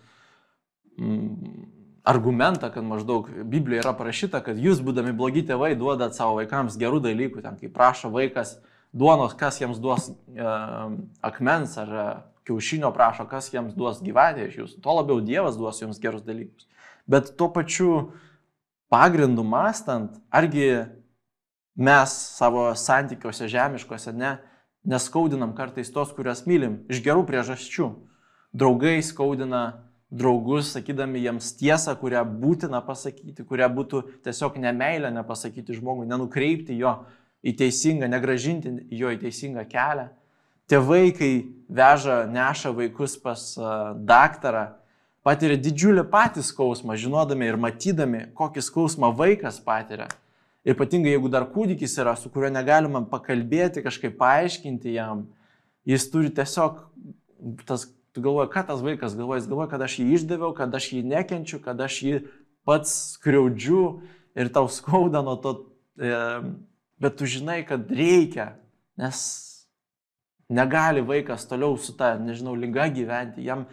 mm, 0.97 1.67
argumentą, 2.09 2.71
kad 2.73 2.85
maždaug 2.85 3.29
Biblijoje 3.45 3.83
yra 3.83 3.93
parašyta, 3.97 4.41
kad 4.45 4.57
jūs, 4.57 4.81
būdami 4.85 5.13
blogi 5.17 5.43
tėvai, 5.45 5.75
duodat 5.77 6.17
savo 6.17 6.39
vaikams 6.39 6.79
gerų 6.81 7.03
dalykų, 7.05 7.43
ten 7.45 7.59
kai 7.59 7.69
prašo 7.73 8.09
vaikas 8.13 8.55
duonos, 8.97 9.35
kas 9.37 9.61
jiems 9.61 9.77
duos 9.83 10.09
uh, 10.09 10.89
akmens 11.25 11.77
ar 11.77 11.93
uh, 11.93 12.09
kiaušinio 12.47 12.89
prašo, 12.95 13.27
kas 13.29 13.51
jiems 13.53 13.75
duos 13.77 14.01
gyvatę 14.03 14.47
iš 14.47 14.61
jūsų. 14.61 14.81
Tuo 14.81 14.97
labiau 15.01 15.21
Dievas 15.21 15.59
duos 15.59 15.81
jums 15.83 15.99
gerus 16.01 16.23
dalykus. 16.25 16.65
Bet 17.07 17.35
tuo 17.39 17.49
pačiu 17.53 17.91
pagrindu 18.89 19.43
mastant, 19.43 20.15
argi 20.31 20.85
mes 21.77 22.13
savo 22.37 22.69
santykiuose 22.75 23.47
žemiškose 23.51 24.13
ne, 24.13 24.37
neskaudinam 24.87 25.53
kartais 25.55 25.91
tos, 25.93 26.13
kurias 26.15 26.45
mylim, 26.47 26.81
iš 26.89 27.03
gerų 27.05 27.25
priežasčių. 27.27 27.91
Draugai 28.57 28.97
skaudina 29.03 29.83
draugus, 30.09 30.71
sakydami 30.71 31.19
jiems 31.25 31.51
tiesą, 31.59 31.97
kurią 31.99 32.23
būtina 32.39 32.79
pasakyti, 32.85 33.43
kurią 33.45 33.67
būtų 33.75 34.03
tiesiog 34.25 34.55
nemailę 34.63 35.11
nepasakyti 35.11 35.75
žmogui, 35.75 36.07
nenukreipti 36.07 36.77
jo 36.79 36.93
į 37.43 37.53
teisingą, 37.59 38.07
negražinti 38.09 38.71
jo 38.95 39.11
į 39.11 39.19
teisingą 39.25 39.67
kelią. 39.69 40.07
Tėvai, 40.67 41.11
kai 41.15 41.31
veža, 41.71 42.23
neša 42.31 42.73
vaikus 42.75 43.15
pas 43.23 43.43
daktarą, 44.07 44.65
patiria 45.27 45.59
didžiulį 45.59 46.05
patį 46.11 46.45
skausmą, 46.47 46.95
žinodami 46.99 47.49
ir 47.51 47.59
matydami, 47.59 48.23
kokį 48.37 48.63
skausmą 48.63 49.11
vaikas 49.17 49.59
patiria. 49.63 50.07
Ir 50.63 50.75
ypatingai, 50.75 51.13
jeigu 51.15 51.29
dar 51.31 51.45
kūdikis 51.51 51.93
yra, 51.99 52.15
su 52.19 52.31
kuriuo 52.31 52.53
negalima 52.55 53.03
pakalbėti, 53.11 53.83
kažkaip 53.83 54.17
paaiškinti 54.19 54.95
jam, 54.95 55.27
jis 55.87 56.07
turi 56.11 56.31
tiesiog 56.35 56.81
tas 57.67 57.85
Tu 58.17 58.21
galvoji, 58.25 58.49
ką 58.49 58.63
tas 58.65 58.79
vaikas 58.81 59.13
galvoja, 59.13 59.37
jis 59.37 59.45
galvoja, 59.45 59.69
kad 59.69 59.83
aš 59.85 59.95
jį 59.99 60.05
išdaviau, 60.17 60.47
kad 60.57 60.73
aš 60.73 60.87
jį 60.89 61.03
nekenčiu, 61.05 61.59
kad 61.61 61.77
aš 61.85 61.97
jį 62.01 62.15
pats 62.65 62.93
skriaudžiu 63.13 63.81
ir 64.33 64.49
tau 64.55 64.65
skauda 64.73 65.21
nuo 65.21 65.35
to, 65.37 65.51
e, 66.01 66.15
bet 66.97 67.19
tu 67.19 67.27
žinai, 67.29 67.59
kad 67.69 67.85
reikia, 67.93 68.55
nes 68.97 69.19
negali 70.49 71.05
vaikas 71.05 71.45
toliau 71.45 71.77
su 71.77 71.93
ta, 71.93 72.15
nežinau, 72.17 72.55
lyga 72.57 72.87
gyventi, 72.89 73.45
jam 73.45 73.67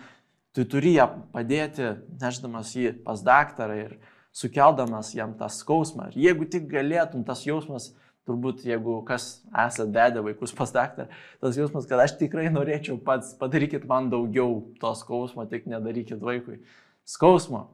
tu 0.55 0.65
turi 0.71 0.95
ją 0.95 1.09
padėti, 1.35 1.97
neždamas 2.21 2.73
jį 2.79 2.95
pas 3.05 3.23
daktarą 3.27 3.77
ir 3.81 3.97
sukeldamas 4.35 5.13
jam 5.15 5.35
tą 5.39 5.51
skausmą. 5.51 6.11
Ir 6.13 6.29
jeigu 6.29 6.49
tik 6.51 6.67
galėtum, 6.71 7.27
tas 7.27 7.45
jausmas 7.47 7.93
turbūt 8.25 8.65
jeigu 8.65 9.01
kas 9.07 9.43
esate 9.51 9.91
bedę 9.93 10.23
vaikus 10.25 10.55
pas 10.57 10.73
daktarą, 10.73 11.11
tas 11.45 11.59
jausmas, 11.59 11.87
kad 11.91 12.01
aš 12.01 12.17
tikrai 12.21 12.49
norėčiau 12.53 12.97
pats, 13.05 13.35
padarykit 13.41 13.85
man 13.91 14.09
daugiau 14.13 14.63
to 14.81 14.95
skausmo, 14.97 15.45
tik 15.51 15.69
nedarykit 15.71 16.23
vaikui 16.23 16.63
skausmo. 17.05 17.67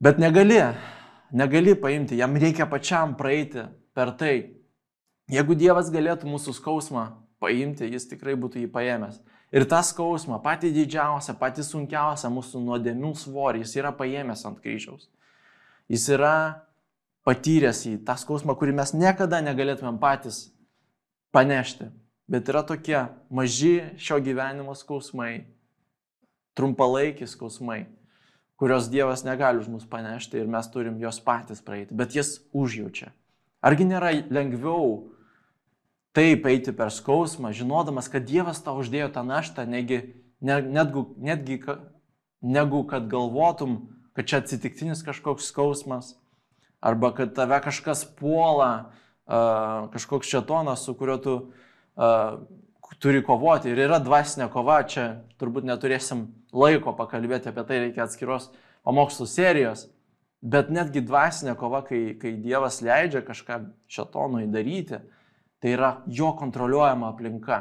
Bet 0.00 0.20
negali, 0.22 0.60
negali 1.32 1.74
paimti, 1.76 2.16
jam 2.20 2.36
reikia 2.40 2.68
pačiam 2.70 3.16
praeiti 3.18 3.66
per 3.96 4.14
tai. 4.16 4.36
Jeigu 5.30 5.54
Dievas 5.58 5.90
galėtų 5.92 6.30
mūsų 6.30 6.54
skausmą 6.56 7.04
paimti, 7.42 7.90
jis 7.90 8.08
tikrai 8.10 8.36
būtų 8.38 8.64
jį 8.64 8.70
paėmęs. 8.72 9.20
Ir 9.50 9.66
tą 9.66 9.80
skausmą, 9.82 10.38
patį 10.44 10.70
didžiausią, 10.76 11.34
patį 11.38 11.64
sunkiausią 11.66 12.30
mūsų 12.30 12.60
nuodėmių 12.62 13.14
svorį, 13.18 13.64
jis 13.64 13.76
yra 13.80 13.90
paėmęs 13.98 14.44
ant 14.46 14.60
kryžiaus. 14.62 15.08
Jis 15.90 16.06
yra 16.14 16.34
patyręs 17.26 17.82
į 17.90 17.96
tą 18.06 18.14
skausmą, 18.20 18.54
kurį 18.58 18.76
mes 18.78 18.94
niekada 18.94 19.40
negalėtumėm 19.42 19.98
patys 20.02 20.44
panešti. 21.34 21.90
Bet 22.30 22.46
yra 22.46 22.62
tokie 22.62 23.08
maži 23.34 23.80
šio 23.98 24.20
gyvenimo 24.22 24.76
skausmai, 24.78 25.48
trumpalaikiai 26.54 27.26
skausmai, 27.26 27.80
kurios 28.60 28.86
Dievas 28.92 29.24
negali 29.26 29.58
už 29.58 29.70
mus 29.72 29.86
panešti 29.88 30.38
ir 30.38 30.50
mes 30.50 30.68
turim 30.70 31.00
juos 31.02 31.18
patys 31.24 31.58
praeiti, 31.64 31.96
bet 31.96 32.14
jis 32.14 32.36
užjaučia. 32.54 33.10
Argi 33.66 33.86
nėra 33.88 34.12
lengviau 34.30 35.10
taip 36.16 36.46
eiti 36.50 36.74
per 36.76 36.90
skausmą, 36.94 37.52
žinodamas, 37.56 38.10
kad 38.10 38.26
Dievas 38.26 38.62
tau 38.64 38.80
uždėjo 38.82 39.10
tą 39.14 39.24
naštą, 39.26 39.66
negi, 39.70 40.00
ne, 40.42 40.60
netgi, 40.62 41.04
netgi 41.22 41.60
negu 42.40 42.82
kad 42.88 43.06
galvotum, 43.10 43.82
kad 44.16 44.26
čia 44.26 44.40
atsitiktinis 44.42 45.04
kažkoks 45.06 45.50
skausmas, 45.52 46.14
arba 46.80 47.12
kad 47.14 47.34
tave 47.36 47.60
kažkas 47.62 48.04
puola, 48.18 48.90
kažkoks 49.92 50.28
šetonas, 50.28 50.84
su 50.84 50.96
kuriuo 50.98 51.18
tu 51.22 51.36
turi 53.00 53.22
kovoti. 53.24 53.70
Ir 53.70 53.84
yra 53.86 54.00
dvasinė 54.02 54.50
kova, 54.52 54.80
čia 54.88 55.22
turbūt 55.40 55.68
neturėsim 55.68 56.26
laiko 56.52 56.94
pakalbėti 56.96 57.50
apie 57.52 57.64
tai, 57.68 57.80
reikia 57.86 58.04
atskiros 58.04 58.50
pamokslų 58.86 59.28
serijos. 59.30 59.86
Bet 60.40 60.72
netgi 60.72 61.02
dvasinė 61.04 61.54
kova, 61.60 61.82
kai, 61.84 62.16
kai 62.20 62.32
Dievas 62.40 62.80
leidžia 62.84 63.20
kažką 63.24 63.60
šetonui 63.92 64.46
daryti, 64.50 65.02
tai 65.60 65.74
yra 65.76 65.90
jo 66.08 66.32
kontroliuojama 66.38 67.10
aplinka. 67.12 67.60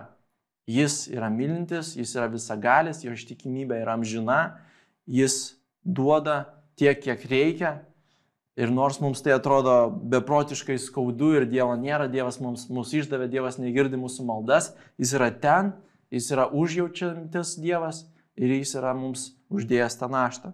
Jis 0.69 1.07
yra 1.09 1.31
mylintis, 1.33 1.95
jis 1.97 2.13
yra 2.15 2.29
visagalis, 2.31 3.03
jo 3.03 3.13
ištikimybė 3.15 3.81
yra 3.81 3.97
amžina, 3.97 4.39
jis 5.09 5.57
duoda 5.83 6.43
tiek, 6.77 6.99
kiek 7.01 7.25
reikia 7.31 7.79
Ir 8.59 8.71
nors 8.75 8.97
mums 8.99 9.21
tai 9.23 9.31
atrodo 9.37 9.73
beprotiškai 10.11 10.75
skaudu 10.83 11.29
ir 11.37 11.45
Dievo 11.47 11.77
nėra, 11.79 12.09
Dievas 12.11 12.41
mums, 12.43 12.65
mums 12.67 12.91
išdavė, 12.91 13.29
Dievas 13.31 13.55
negirdi 13.55 13.95
mūsų 13.95 14.25
maldas, 14.27 14.73
Jis 14.99 15.13
yra 15.15 15.29
ten, 15.31 15.71
Jis 16.11 16.27
yra 16.35 16.49
užjaučiantis 16.51 17.53
Dievas 17.63 18.01
ir 18.35 18.51
Jis 18.57 18.75
yra 18.75 18.91
mums 18.97 19.29
uždėjęs 19.47 19.95
tą 20.01 20.09
naštą. 20.11 20.51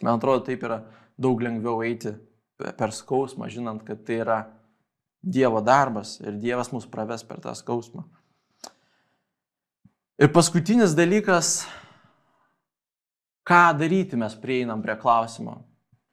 Man 0.00 0.16
atrodo, 0.16 0.46
taip 0.48 0.64
yra 0.64 0.86
daug 1.20 1.44
lengviau 1.44 1.84
eiti 1.84 2.14
per 2.56 2.96
skausmą, 2.96 3.50
žinant, 3.52 3.84
kad 3.84 4.00
tai 4.08 4.22
yra 4.22 4.38
Dievo 5.26 5.58
darbas 5.60 6.20
ir 6.22 6.36
Dievas 6.38 6.70
mus 6.70 6.86
praves 6.86 7.24
per 7.26 7.40
tą 7.42 7.54
skausmą. 7.58 8.04
Ir 10.22 10.30
paskutinis 10.32 10.94
dalykas, 10.96 11.66
ką 13.44 13.64
daryti 13.76 14.16
mes 14.16 14.36
prieinam 14.38 14.80
prie 14.84 14.94
klausimo, 14.96 15.58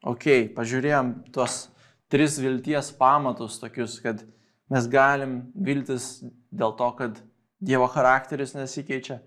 ok, 0.04 0.26
pažiūrėjom 0.58 1.14
tuos 1.36 1.68
tris 2.12 2.40
vilties 2.42 2.90
pamatus 2.98 3.60
tokius, 3.62 4.00
kad 4.04 4.26
mes 4.74 4.90
galim 4.92 5.38
viltis 5.56 6.26
dėl 6.52 6.76
to, 6.80 6.90
kad 6.98 7.22
Dievo 7.64 7.86
charakteris 7.88 8.58
nesikeičia, 8.58 9.22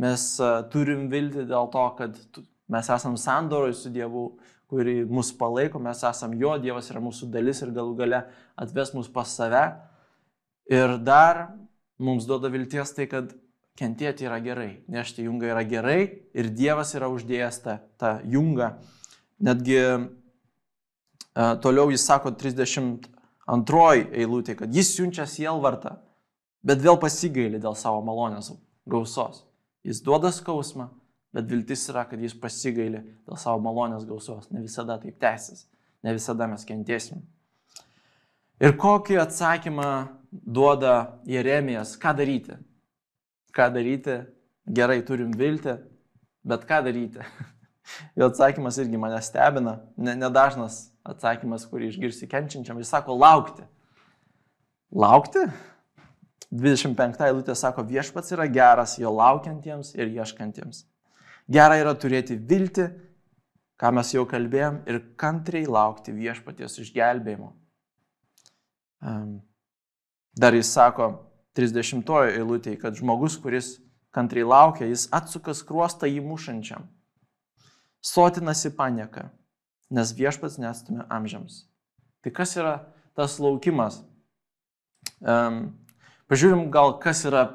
mes 0.00 0.22
uh, 0.40 0.62
turim 0.72 1.10
vilti 1.12 1.44
dėl 1.50 1.68
to, 1.74 1.82
kad 1.98 2.16
mes 2.72 2.88
esam 2.88 3.18
sandoroj 3.20 3.74
su 3.76 3.92
Dievu, 3.92 4.30
kuri 4.72 5.02
mus 5.04 5.34
palaiko, 5.36 5.80
mes 5.82 6.00
esam 6.08 6.32
jo, 6.40 6.56
Dievas 6.62 6.88
yra 6.88 7.02
mūsų 7.04 7.28
dalis 7.34 7.60
ir 7.60 7.74
galų 7.76 7.94
gale 8.00 8.22
atves 8.56 8.94
mus 8.96 9.10
pas 9.12 9.28
save. 9.28 9.66
Ir 10.72 10.96
dar 11.04 11.44
mums 12.00 12.24
duoda 12.26 12.48
vilties 12.52 12.96
tai, 12.96 13.06
kad 13.10 13.36
kentėti 13.78 14.24
yra 14.24 14.40
gerai, 14.44 14.72
nešti 14.90 15.28
jungą 15.28 15.52
yra 15.52 15.62
gerai 15.68 16.00
ir 16.32 16.50
Dievas 16.56 16.96
yra 16.96 17.12
uždėjęs 17.12 17.62
tą, 17.64 17.78
tą 18.00 18.16
jungą. 18.32 18.74
Netgi 19.42 19.78
E, 21.34 21.56
toliau 21.62 21.90
jis 21.90 22.04
sako 22.04 22.34
32 22.36 24.08
eilutė, 24.12 24.56
kad 24.58 24.74
jis 24.74 24.92
siunčia 24.96 25.24
sielvartą, 25.28 25.96
bet 26.64 26.82
vėl 26.84 26.98
pasigailį 27.00 27.62
dėl 27.62 27.76
savo 27.78 28.02
malonės 28.04 28.52
gausos. 28.88 29.46
Jis 29.86 30.02
duoda 30.04 30.30
skausmą, 30.34 30.90
bet 31.32 31.48
viltis 31.50 31.84
yra, 31.90 32.04
kad 32.08 32.20
jis 32.20 32.34
pasigailį 32.38 33.02
dėl 33.26 33.38
savo 33.40 33.62
malonės 33.64 34.04
gausos. 34.08 34.50
Ne 34.52 34.62
visada 34.64 34.98
taip 35.00 35.18
tęsis, 35.22 35.66
ne 36.04 36.14
visada 36.16 36.48
mes 36.50 36.66
kentėsim. 36.68 37.22
Ir 38.62 38.76
kokį 38.78 39.18
atsakymą 39.24 39.88
duoda 40.30 41.18
Jeremijas, 41.26 41.96
ką 41.98 42.14
daryti? 42.18 42.58
Ką 43.56 43.68
daryti? 43.74 44.20
Gerai, 44.70 45.00
turim 45.02 45.32
viltį, 45.34 45.80
bet 46.46 46.68
ką 46.68 46.84
daryti? 46.86 47.24
Jo 48.16 48.28
atsakymas 48.30 48.76
irgi 48.78 48.96
mane 48.96 49.18
stebina, 49.26 49.72
nedažnas 49.98 50.76
atsakymas, 51.04 51.64
kurį 51.66 51.88
išgirsi 51.90 52.28
kenčiančiam, 52.30 52.78
jis 52.78 52.92
sako 52.94 53.16
laukti. 53.18 53.64
Laukti? 54.94 55.42
25 56.52 57.24
eilutė 57.26 57.56
sako, 57.58 57.82
viešpats 57.88 58.32
yra 58.36 58.46
geras 58.46 58.94
jo 59.02 59.10
laukiantiems 59.16 59.94
ir 59.98 60.14
ieškantiems. 60.14 60.84
Gera 61.50 61.78
yra 61.80 61.94
turėti 61.98 62.36
viltį 62.38 62.90
ką 63.82 63.90
mes 63.96 64.12
jau 64.14 64.22
kalbėjom, 64.30 64.76
ir 64.86 65.00
kantriai 65.18 65.66
laukti 65.66 66.14
viešpaties 66.14 66.78
išgelbėjimo. 66.84 67.48
Dar 70.38 70.54
jis 70.54 70.70
sako 70.70 71.08
30 71.58 72.06
eilutėje, 72.36 72.78
kad 72.78 72.94
žmogus, 72.94 73.34
kuris 73.42 73.74
kantriai 74.14 74.46
laukia, 74.46 74.86
jis 74.86 75.08
atsuka 75.10 75.50
skruostą 75.58 76.06
įmušančiam, 76.06 76.86
sotinasi 78.06 78.70
panieka, 78.78 79.32
nes 79.90 80.14
viešpats 80.14 80.60
nestumė 80.62 81.08
amžiams. 81.10 81.64
Tai 82.22 82.30
kas 82.30 82.54
yra 82.54 82.76
tas 83.18 83.40
laukimas? 83.42 83.98
Um, 85.18 85.72
pažiūrim 86.30 86.68
gal, 86.70 87.00
kas 87.02 87.24
yra 87.26 87.48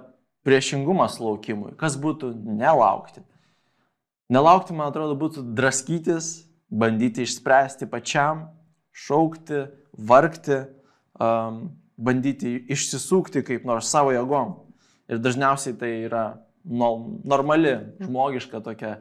priešingumas 0.44 1.22
laukimui, 1.24 1.72
kas 1.80 1.96
būtų 1.96 2.34
nelaukti. 2.36 3.24
Nelaukti, 4.34 4.76
man 4.76 4.92
atrodo, 4.92 5.16
būtų 5.20 5.44
draskytis, 5.56 6.48
bandyti 6.68 7.24
išspręsti 7.24 7.88
pačiam, 7.88 8.48
šaukti, 8.92 9.66
vargti, 9.96 10.66
um, 11.16 11.62
bandyti 11.98 12.58
išsisukti 12.74 13.44
kaip 13.48 13.66
nors 13.68 13.88
savo 13.92 14.12
jėgom. 14.12 14.58
Ir 15.08 15.24
dažniausiai 15.24 15.78
tai 15.80 15.94
yra 16.10 16.26
normali, 16.68 17.78
žmogiška 18.04 18.60
tokia 18.66 18.98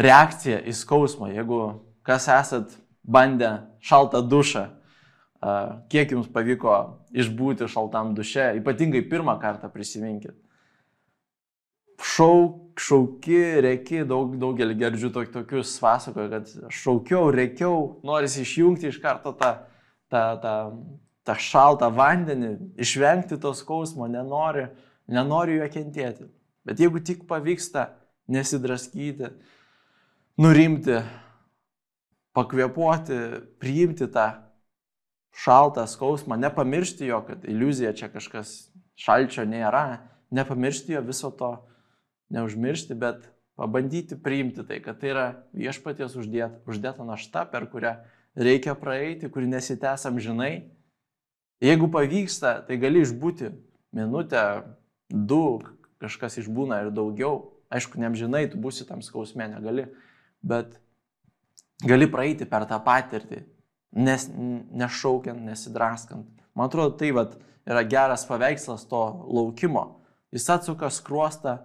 reakcija 0.00 0.62
į 0.64 0.72
skausmą. 0.72 1.28
Jeigu 1.34 1.60
kas 2.06 2.30
esat 2.32 2.72
bandę 3.04 3.58
šaltą 3.84 4.22
dušą, 4.24 4.64
kiek 5.92 6.12
jums 6.16 6.28
pavyko 6.32 6.76
išbūti 7.16 7.68
šaltam 7.68 8.14
duše, 8.16 8.54
ypatingai 8.60 9.04
pirmą 9.08 9.36
kartą 9.40 9.68
prisiminkit 9.72 10.36
šauk, 12.00 12.69
šauki, 12.80 13.40
reki, 13.64 14.02
daug, 14.08 14.32
daugelį 14.40 14.76
girdžiu 14.80 15.10
tok, 15.14 15.30
tokius 15.34 15.74
pasakoju, 15.82 16.30
kad 16.32 16.50
šaukiau, 16.72 17.30
rekiau, 17.34 18.00
norisi 18.06 18.44
išjungti 18.44 18.90
iš 18.90 19.00
karto 19.02 19.34
tą, 19.36 19.52
tą, 20.12 20.24
tą, 20.42 20.54
tą 21.28 21.36
šaltą 21.50 21.90
vandenį, 21.94 22.52
išvengti 22.80 23.40
to 23.40 23.52
skausmo, 23.58 24.08
nenori, 24.10 24.68
nenori 25.10 25.58
jo 25.60 25.70
kentėti. 25.72 26.28
Bet 26.66 26.80
jeigu 26.80 27.02
tik 27.04 27.26
pavyksta 27.28 27.90
nesidraskyti, 28.30 29.32
nurimti, 30.40 31.00
pakvepuoti, 32.36 33.18
priimti 33.60 34.08
tą 34.12 34.28
šaltą 35.36 35.86
skausmą, 35.90 36.38
nepamiršti 36.40 37.10
jo, 37.10 37.20
kad 37.26 37.44
iliuzija 37.48 37.92
čia 37.96 38.08
kažkas 38.12 38.70
šalčio 39.00 39.44
nėra, 39.48 40.00
nepamiršti 40.34 40.94
jo 40.94 41.02
viso 41.04 41.32
to 41.34 41.56
neužmiršti, 42.30 42.94
bet 42.94 43.28
pabandyti 43.60 44.16
priimti 44.16 44.64
tai, 44.66 44.80
kad 44.80 45.00
tai 45.00 45.12
yra 45.12 45.26
viešpaties 45.56 46.16
uždėta, 46.16 46.62
uždėta 46.70 47.04
našta, 47.04 47.44
per 47.50 47.66
kurią 47.70 47.98
reikia 48.38 48.76
praeiti, 48.78 49.28
kuri 49.28 49.50
nesitęsam 49.50 50.20
žinai. 50.22 50.70
Jeigu 51.60 51.90
pavyksta, 51.92 52.60
tai 52.64 52.78
gali 52.80 53.02
išbūti 53.04 53.50
minutę, 53.96 54.44
du, 55.10 55.60
kažkas 56.00 56.38
išbūna 56.40 56.86
ir 56.86 56.94
daugiau. 56.94 57.50
Aišku, 57.70 58.00
neamžinai, 58.00 58.46
tu 58.50 58.58
būsi 58.58 58.86
tam 58.88 59.02
skausme, 59.04 59.46
negali, 59.50 59.84
bet 60.42 60.78
gali 61.86 62.08
praeiti 62.10 62.48
per 62.48 62.64
tą 62.70 62.80
patirtį, 62.82 63.44
nes, 63.94 64.26
nešaukiant, 64.32 65.44
nesidraskant. 65.44 66.26
Man 66.56 66.70
atrodo, 66.70 66.96
tai 66.98 67.12
vat, 67.14 67.36
yra 67.68 67.84
geras 67.86 68.24
paveikslas 68.26 68.88
to 68.90 69.02
laukimo. 69.28 70.00
Jis 70.34 70.48
atsuka 70.54 70.90
skruostą 70.90 71.58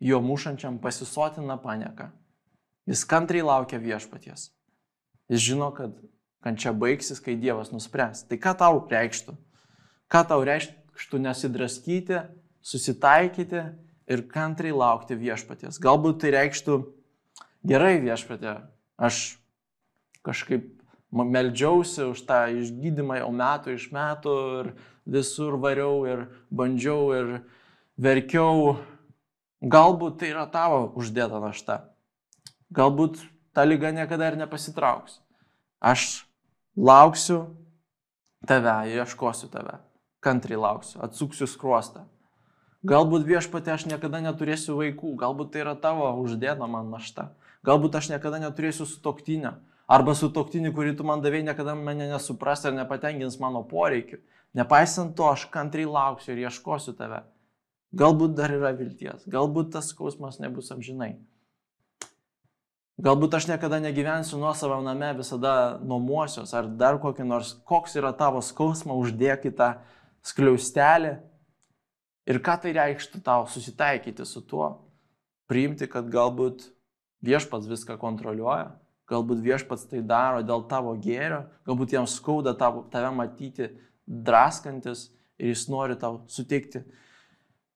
jo 0.00 0.20
mušančiam 0.24 0.78
pasisotina 0.80 1.56
panieka. 1.60 2.10
Jis 2.88 3.04
kantriai 3.04 3.44
laukia 3.46 3.78
viešpaties. 3.78 4.48
Jis 5.30 5.44
žino, 5.44 5.70
kad 5.76 5.94
kančia 6.42 6.72
baigsis, 6.72 7.20
kai 7.22 7.36
Dievas 7.38 7.70
nuspręs. 7.74 8.24
Tai 8.26 8.38
ką 8.40 8.56
tau 8.58 8.80
reikštų? 8.90 9.36
Ką 10.10 10.22
tau 10.26 10.42
reikštų 10.46 11.20
nesidraskyti, 11.22 12.24
susitaikyti 12.64 13.62
ir 14.10 14.24
kantriai 14.32 14.74
laukti 14.74 15.18
viešpaties? 15.20 15.78
Galbūt 15.82 16.24
tai 16.24 16.32
reikštų 16.34 16.80
gerai 17.68 18.00
viešpatė, 18.02 18.56
aš 18.98 19.38
kažkaip 20.26 20.72
meldžiausi 21.10 22.08
už 22.10 22.22
tą 22.26 22.46
išgydymą 22.62 23.20
jau 23.20 23.30
metų 23.34 23.76
iš 23.76 23.88
metų 23.94 24.34
ir 24.60 24.72
visur 25.10 25.58
variau 25.60 26.04
ir 26.06 26.26
bandžiau 26.50 27.10
ir 27.16 27.32
verkiau 27.98 28.78
Galbūt 29.60 30.20
tai 30.20 30.30
yra 30.32 30.46
tavo 30.48 30.86
uždėta 30.96 31.40
našta. 31.42 31.82
Galbūt 32.72 33.20
ta 33.52 33.66
lyga 33.68 33.90
niekada 33.92 34.30
ir 34.30 34.38
nepasitrauks. 34.40 35.18
Aš 35.80 36.24
lauksiu 36.76 37.42
tave, 38.48 38.88
ieškosiu 38.88 39.50
tave. 39.52 39.76
Kantriai 40.20 40.60
lauksiu, 40.60 41.00
atsuksiu 41.04 41.48
skruostą. 41.48 42.06
Galbūt 42.88 43.26
viešpatė 43.28 43.74
aš 43.74 43.84
niekada 43.90 44.22
neturėsiu 44.24 44.78
vaikų, 44.78 45.12
galbūt 45.20 45.52
tai 45.52 45.64
yra 45.66 45.74
tavo 45.76 46.08
uždėta 46.22 46.64
man 46.64 46.88
našta. 46.88 47.34
Galbūt 47.64 47.98
aš 48.00 48.08
niekada 48.14 48.40
neturėsiu 48.40 48.86
sutoktinio. 48.88 49.58
Arba 49.90 50.14
sutoktinį, 50.16 50.72
kurį 50.72 50.94
tu 50.96 51.04
man 51.04 51.20
davėjai, 51.20 51.50
niekada 51.50 51.74
mane 51.76 52.06
nesupras 52.08 52.64
ir 52.64 52.72
nepatenkins 52.76 53.36
mano 53.42 53.60
poreikių. 53.68 54.22
Nepaisant 54.56 55.12
to, 55.18 55.26
aš 55.28 55.44
kantriai 55.52 55.90
lauksiu 55.90 56.32
ir 56.32 56.46
ieškosiu 56.46 56.94
tave. 56.96 57.20
Galbūt 57.90 58.36
dar 58.38 58.52
yra 58.54 58.70
vilties, 58.76 59.24
galbūt 59.26 59.72
tas 59.74 59.88
skausmas 59.90 60.38
nebus 60.38 60.70
amžinai. 60.70 61.16
Galbūt 63.00 63.34
aš 63.34 63.48
niekada 63.48 63.80
negyvensiu 63.80 64.38
nuo 64.38 64.52
savo 64.54 64.76
name, 64.84 65.08
visada 65.16 65.80
nuomosios 65.82 66.52
ar 66.54 66.68
dar 66.68 67.00
kokį 67.00 67.24
nors, 67.26 67.54
koks 67.66 67.96
yra 67.96 68.12
tavo 68.14 68.42
skausmas, 68.44 68.94
uždėk 68.94 69.48
į 69.48 69.52
tą 69.56 69.70
skliaustelį. 70.28 71.16
Ir 72.30 72.38
ką 72.44 72.58
tai 72.62 72.74
reikštų 72.76 73.22
tau 73.26 73.48
susitaikyti 73.50 74.26
su 74.28 74.44
tuo, 74.44 74.68
priimti, 75.50 75.88
kad 75.90 76.12
galbūt 76.12 76.68
viešpats 77.26 77.66
viską 77.72 77.96
kontroliuoja, 77.98 78.68
galbūt 79.10 79.40
viešpats 79.42 79.88
tai 79.90 80.04
daro 80.06 80.44
dėl 80.46 80.62
tavo 80.70 80.92
gėrio, 81.00 81.46
galbūt 81.66 81.96
jam 81.96 82.06
skauda 82.06 82.54
tave 82.54 83.10
matyti 83.16 83.72
draskantis 84.06 85.08
ir 85.40 85.54
jis 85.54 85.66
nori 85.72 85.96
tau 85.98 86.20
suteikti 86.30 86.84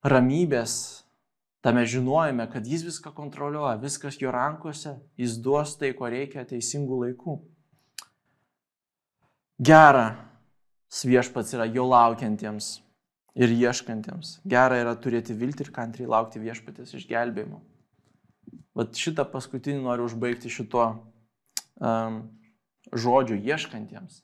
ramybės 0.04 0.74
tame 1.64 1.86
žinojime, 1.88 2.46
kad 2.52 2.66
jis 2.68 2.84
viską 2.84 3.14
kontroliuoja, 3.16 3.78
viskas 3.80 4.20
jo 4.20 4.32
rankose, 4.34 4.98
jis 5.16 5.38
duos 5.40 5.78
tai, 5.80 5.94
ko 5.96 6.10
reikia 6.12 6.44
teisingų 6.48 7.00
laikų. 7.06 7.38
Gera 9.64 10.08
viešpats 11.04 11.54
yra 11.56 11.64
jo 11.70 11.86
laukiantiems 11.88 12.76
ir 13.34 13.54
ieškantiems. 13.54 14.38
Gera 14.46 14.76
yra 14.82 14.92
turėti 14.98 15.34
viltį 15.34 15.66
ir 15.66 15.72
kantriai 15.74 16.10
laukti 16.10 16.42
viešpatės 16.42 16.94
išgelbėjimo. 17.00 17.62
Vat 18.74 18.98
šitą 18.98 19.24
paskutinį 19.30 19.82
noriu 19.86 20.06
užbaigti 20.08 20.50
šituo 20.50 20.86
um, 21.78 22.20
žodžiu 22.92 23.38
ieškantiems. 23.38 24.20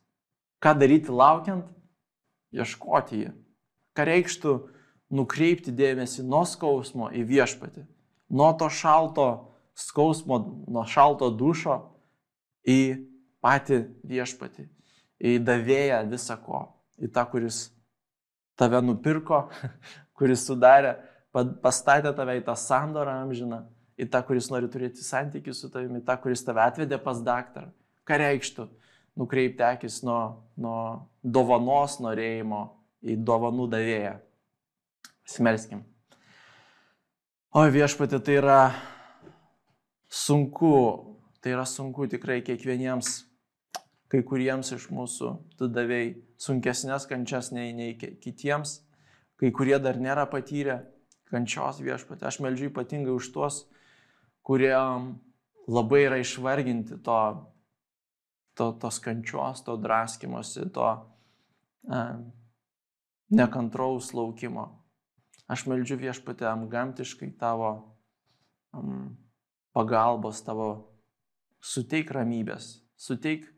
Ką 0.60 0.74
daryti 0.76 1.14
laukiant? 1.14 1.70
Ieškoti 2.52 3.22
jį. 3.22 3.32
Ką 3.94 4.06
reikštų 4.10 4.54
nukreipti 5.10 5.72
dėmesį 5.74 6.24
nuo 6.26 6.42
skausmo 6.48 7.10
į 7.14 7.24
viešpatį, 7.28 7.84
nuo 8.30 8.50
to 8.58 8.70
šalto 8.70 9.28
skausmo, 9.78 10.38
nuo 10.70 10.84
šalto 10.88 11.30
dušo 11.34 11.80
į 12.66 12.80
patį 13.42 13.82
viešpatį, 14.06 14.66
į 15.20 15.36
davėją 15.44 16.02
visako, 16.10 16.64
į 17.00 17.10
tą, 17.14 17.24
kuris 17.32 17.68
tave 18.60 18.80
nupirko, 18.84 19.46
kuris 20.18 20.44
sudarė, 20.46 20.96
pastatė 21.32 22.12
tave 22.16 22.38
į 22.40 22.44
tą 22.46 22.56
sandorą 22.58 23.20
amžiną, 23.24 23.64
į 24.00 24.08
tą, 24.12 24.22
kuris 24.26 24.50
nori 24.52 24.68
turėti 24.72 25.04
santykių 25.04 25.54
su 25.56 25.70
tavimi, 25.72 26.00
į 26.00 26.06
tą, 26.06 26.16
kuris 26.22 26.44
tave 26.44 26.62
atvedė 26.64 27.00
pas 27.02 27.20
daktarą. 27.24 27.70
Ką 28.08 28.18
reikštų 28.20 28.66
nukreipti 29.20 29.64
akis 29.64 30.00
nuo, 30.06 30.20
nuo 30.60 30.80
dovanos 31.22 31.98
norėjimo 32.02 32.62
į 33.04 33.16
dovanų 33.24 33.68
davėją. 33.72 34.18
Smerskim. 35.30 35.84
O 37.54 37.62
viešpatė, 37.70 38.18
tai 38.22 38.38
yra 38.38 38.60
sunku, 40.10 40.70
tai 41.42 41.54
yra 41.54 41.66
sunku 41.66 42.08
tikrai 42.10 42.40
kiekvieniems, 42.46 43.12
kai 44.10 44.22
kuriems 44.26 44.72
iš 44.74 44.88
mūsų 44.94 45.32
tu 45.58 45.68
davėjai 45.70 46.12
sunkesnės 46.40 47.06
kančias 47.10 47.50
nei, 47.54 47.70
nei 47.76 47.94
kitiems, 47.98 48.80
kai 49.38 49.52
kurie 49.54 49.78
dar 49.82 50.00
nėra 50.02 50.26
patyrę 50.30 50.80
kančios 51.30 51.78
viešpatė. 51.82 52.26
Aš 52.26 52.40
melžiu 52.42 52.70
ypatingai 52.72 53.14
už 53.14 53.30
tuos, 53.34 53.60
kurie 54.46 54.74
labai 55.70 56.04
yra 56.08 56.18
išvarginti 56.22 56.98
to, 57.06 57.20
to, 58.58 58.72
tos 58.82 58.98
kančios, 59.02 59.62
to 59.66 59.78
draskimosi, 59.78 60.66
to 60.74 60.90
e, 61.86 62.02
nekantraus 63.30 64.10
laukimo. 64.16 64.79
Aš 65.50 65.66
meldžiu 65.66 65.98
viešpatėm 65.98 66.68
gamtiškai 66.70 67.32
tavo 67.40 67.70
um, 68.76 69.16
pagalbos, 69.74 70.42
tavo 70.46 70.68
suteik 71.60 72.12
ramybės, 72.14 72.76
suteik 72.94 73.48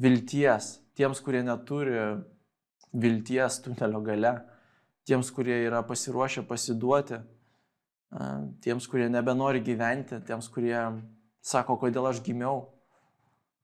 vilties 0.00 0.78
tiems, 0.96 1.20
kurie 1.24 1.42
neturi 1.44 1.98
vilties 2.92 3.60
tunelio 3.64 4.00
gale, 4.04 4.32
tiems, 5.08 5.30
kurie 5.34 5.62
yra 5.66 5.82
pasiruošę 5.86 6.44
pasiduoti, 6.48 7.20
tiems, 8.64 8.88
kurie 8.90 9.08
nebenori 9.08 9.62
gyventi, 9.64 10.20
tiems, 10.26 10.48
kurie 10.52 10.78
sako, 11.42 11.78
kodėl 11.80 12.10
aš 12.10 12.20
gimiau. 12.24 12.66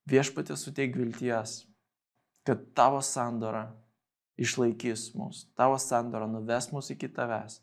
Viešpatė 0.08 0.56
suteik 0.56 0.96
vilties, 0.96 1.62
kad 2.48 2.62
tavo 2.76 3.02
sandora 3.04 3.66
išlaikys 4.40 5.10
mus, 5.18 5.44
tavo 5.58 5.76
sandora 5.82 6.28
nuves 6.30 6.70
mus 6.72 6.88
iki 6.94 7.10
tavęs, 7.12 7.58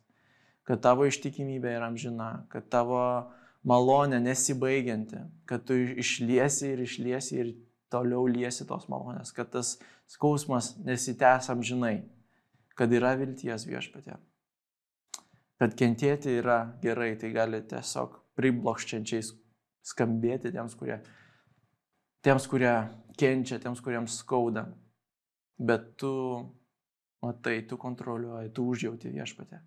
kad 0.65 0.81
tavo 0.81 1.05
ištikimybė 1.05 1.75
yra 1.77 1.89
amžina, 1.91 2.29
kad 2.49 2.67
tavo 2.73 3.01
malonė 3.65 4.19
nesibaigianti, 4.23 5.21
kad 5.49 5.65
tu 5.65 5.77
išliesi 5.77 6.73
ir 6.73 6.83
išliesi 6.85 7.39
ir 7.41 7.51
toliau 7.93 8.25
liesi 8.29 8.65
tos 8.67 8.87
malonės, 8.91 9.33
kad 9.35 9.51
tas 9.53 9.75
skausmas 10.09 10.73
nesitęs 10.85 11.49
amžinai, 11.53 11.99
kad 12.77 12.93
yra 12.93 13.13
vilties 13.19 13.67
viešpatė. 13.69 14.17
Kad 15.61 15.77
kentėti 15.79 16.33
yra 16.41 16.59
gerai, 16.83 17.13
tai 17.19 17.31
gali 17.31 17.61
tiesiog 17.63 18.17
priblokščiančiai 18.35 19.23
skambėti 19.85 20.51
tiems, 20.51 20.75
kurie, 20.75 20.97
tiems, 22.25 22.49
kurie 22.51 22.73
kenčia, 23.15 23.61
tiems, 23.63 23.79
kuriems 23.85 24.17
skauda. 24.19 24.65
Bet 25.55 25.93
tu 26.01 26.11
matai, 27.23 27.61
tu 27.69 27.79
kontroliuoji, 27.79 28.51
tu 28.51 28.67
užjauti 28.73 29.13
viešpatė. 29.13 29.61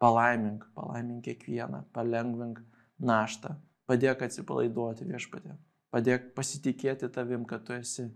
Palaimink, 0.00 0.64
palaimink 0.74 1.24
kiekvieną, 1.26 1.82
palengvink 1.92 2.62
naštą, 3.00 3.54
padėk 3.90 4.24
atsipalaiduoti 4.24 5.08
viešpatė. 5.08 5.56
Padėk 5.90 6.30
pasitikėti 6.36 7.10
tavim, 7.12 7.44
kad 7.44 7.66
tu 7.66 7.74
esi 7.74 8.06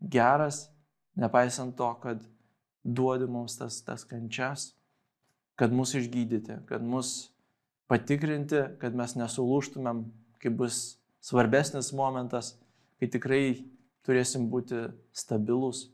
geras, 0.00 0.68
nepaisant 1.18 1.74
to, 1.76 1.90
kad 2.00 2.22
duodi 2.84 3.26
mums 3.30 3.58
tas, 3.58 3.80
tas 3.84 4.04
kančias, 4.08 4.70
kad 5.58 5.72
mus 5.72 5.94
išgydyti, 5.98 6.60
kad 6.68 6.84
mus 6.84 7.34
patikrinti, 7.90 8.62
kad 8.80 8.96
mes 8.96 9.16
nesulūštumėm, 9.18 10.04
kai 10.42 10.52
bus 10.52 10.98
svarbesnis 11.24 11.92
momentas, 11.96 12.54
kai 13.00 13.08
tikrai 13.10 13.44
turėsim 14.04 14.48
būti 14.52 14.86
stabilus, 15.16 15.88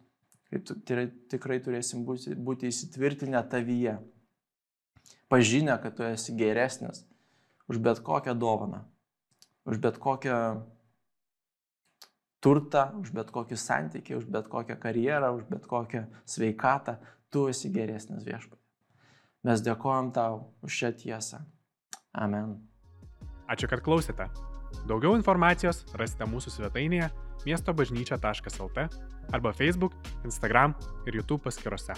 kai 0.50 0.62
tikrai 1.30 1.60
turėsim 1.62 2.04
būti, 2.06 2.34
būti 2.34 2.70
įsitvirtinę 2.70 3.42
tavyje, 3.50 3.98
pažinę, 5.30 5.78
kad 5.82 5.96
tu 5.96 6.04
esi 6.08 6.34
geresnis 6.36 7.04
už 7.70 7.78
bet 7.78 8.02
kokią 8.02 8.34
dovaną, 8.34 8.82
už 9.64 9.78
bet 9.78 9.98
kokią 10.02 10.66
turtą, 12.42 12.90
už 13.00 13.12
bet 13.14 13.30
kokį 13.30 13.56
santykį, 13.56 14.16
už 14.18 14.26
bet 14.26 14.48
kokią 14.50 14.76
karjerą, 14.80 15.30
už 15.38 15.46
bet 15.52 15.68
kokią 15.70 16.06
sveikatą, 16.26 16.98
tu 17.30 17.46
esi 17.52 17.70
geresnis 17.70 18.26
viešpatė. 18.26 18.58
Mes 19.46 19.62
dėkojom 19.64 20.10
tau 20.12 20.50
už 20.66 20.82
šią 20.82 20.92
tiesą. 21.04 21.44
Amen. 22.12 22.58
Ačiū, 23.48 23.70
kad 23.70 23.84
klausėte. 23.86 24.26
Daugiau 24.90 25.14
informacijos 25.18 25.84
rasite 25.98 26.26
mūsų 26.28 26.52
svetainėje 26.58 27.10
miestobažnyčia.lt 27.46 28.86
arba 29.32 29.52
Facebook, 29.56 29.96
Instagram 30.24 30.76
ir 31.06 31.22
YouTube 31.22 31.44
paskiruose. 31.46 31.96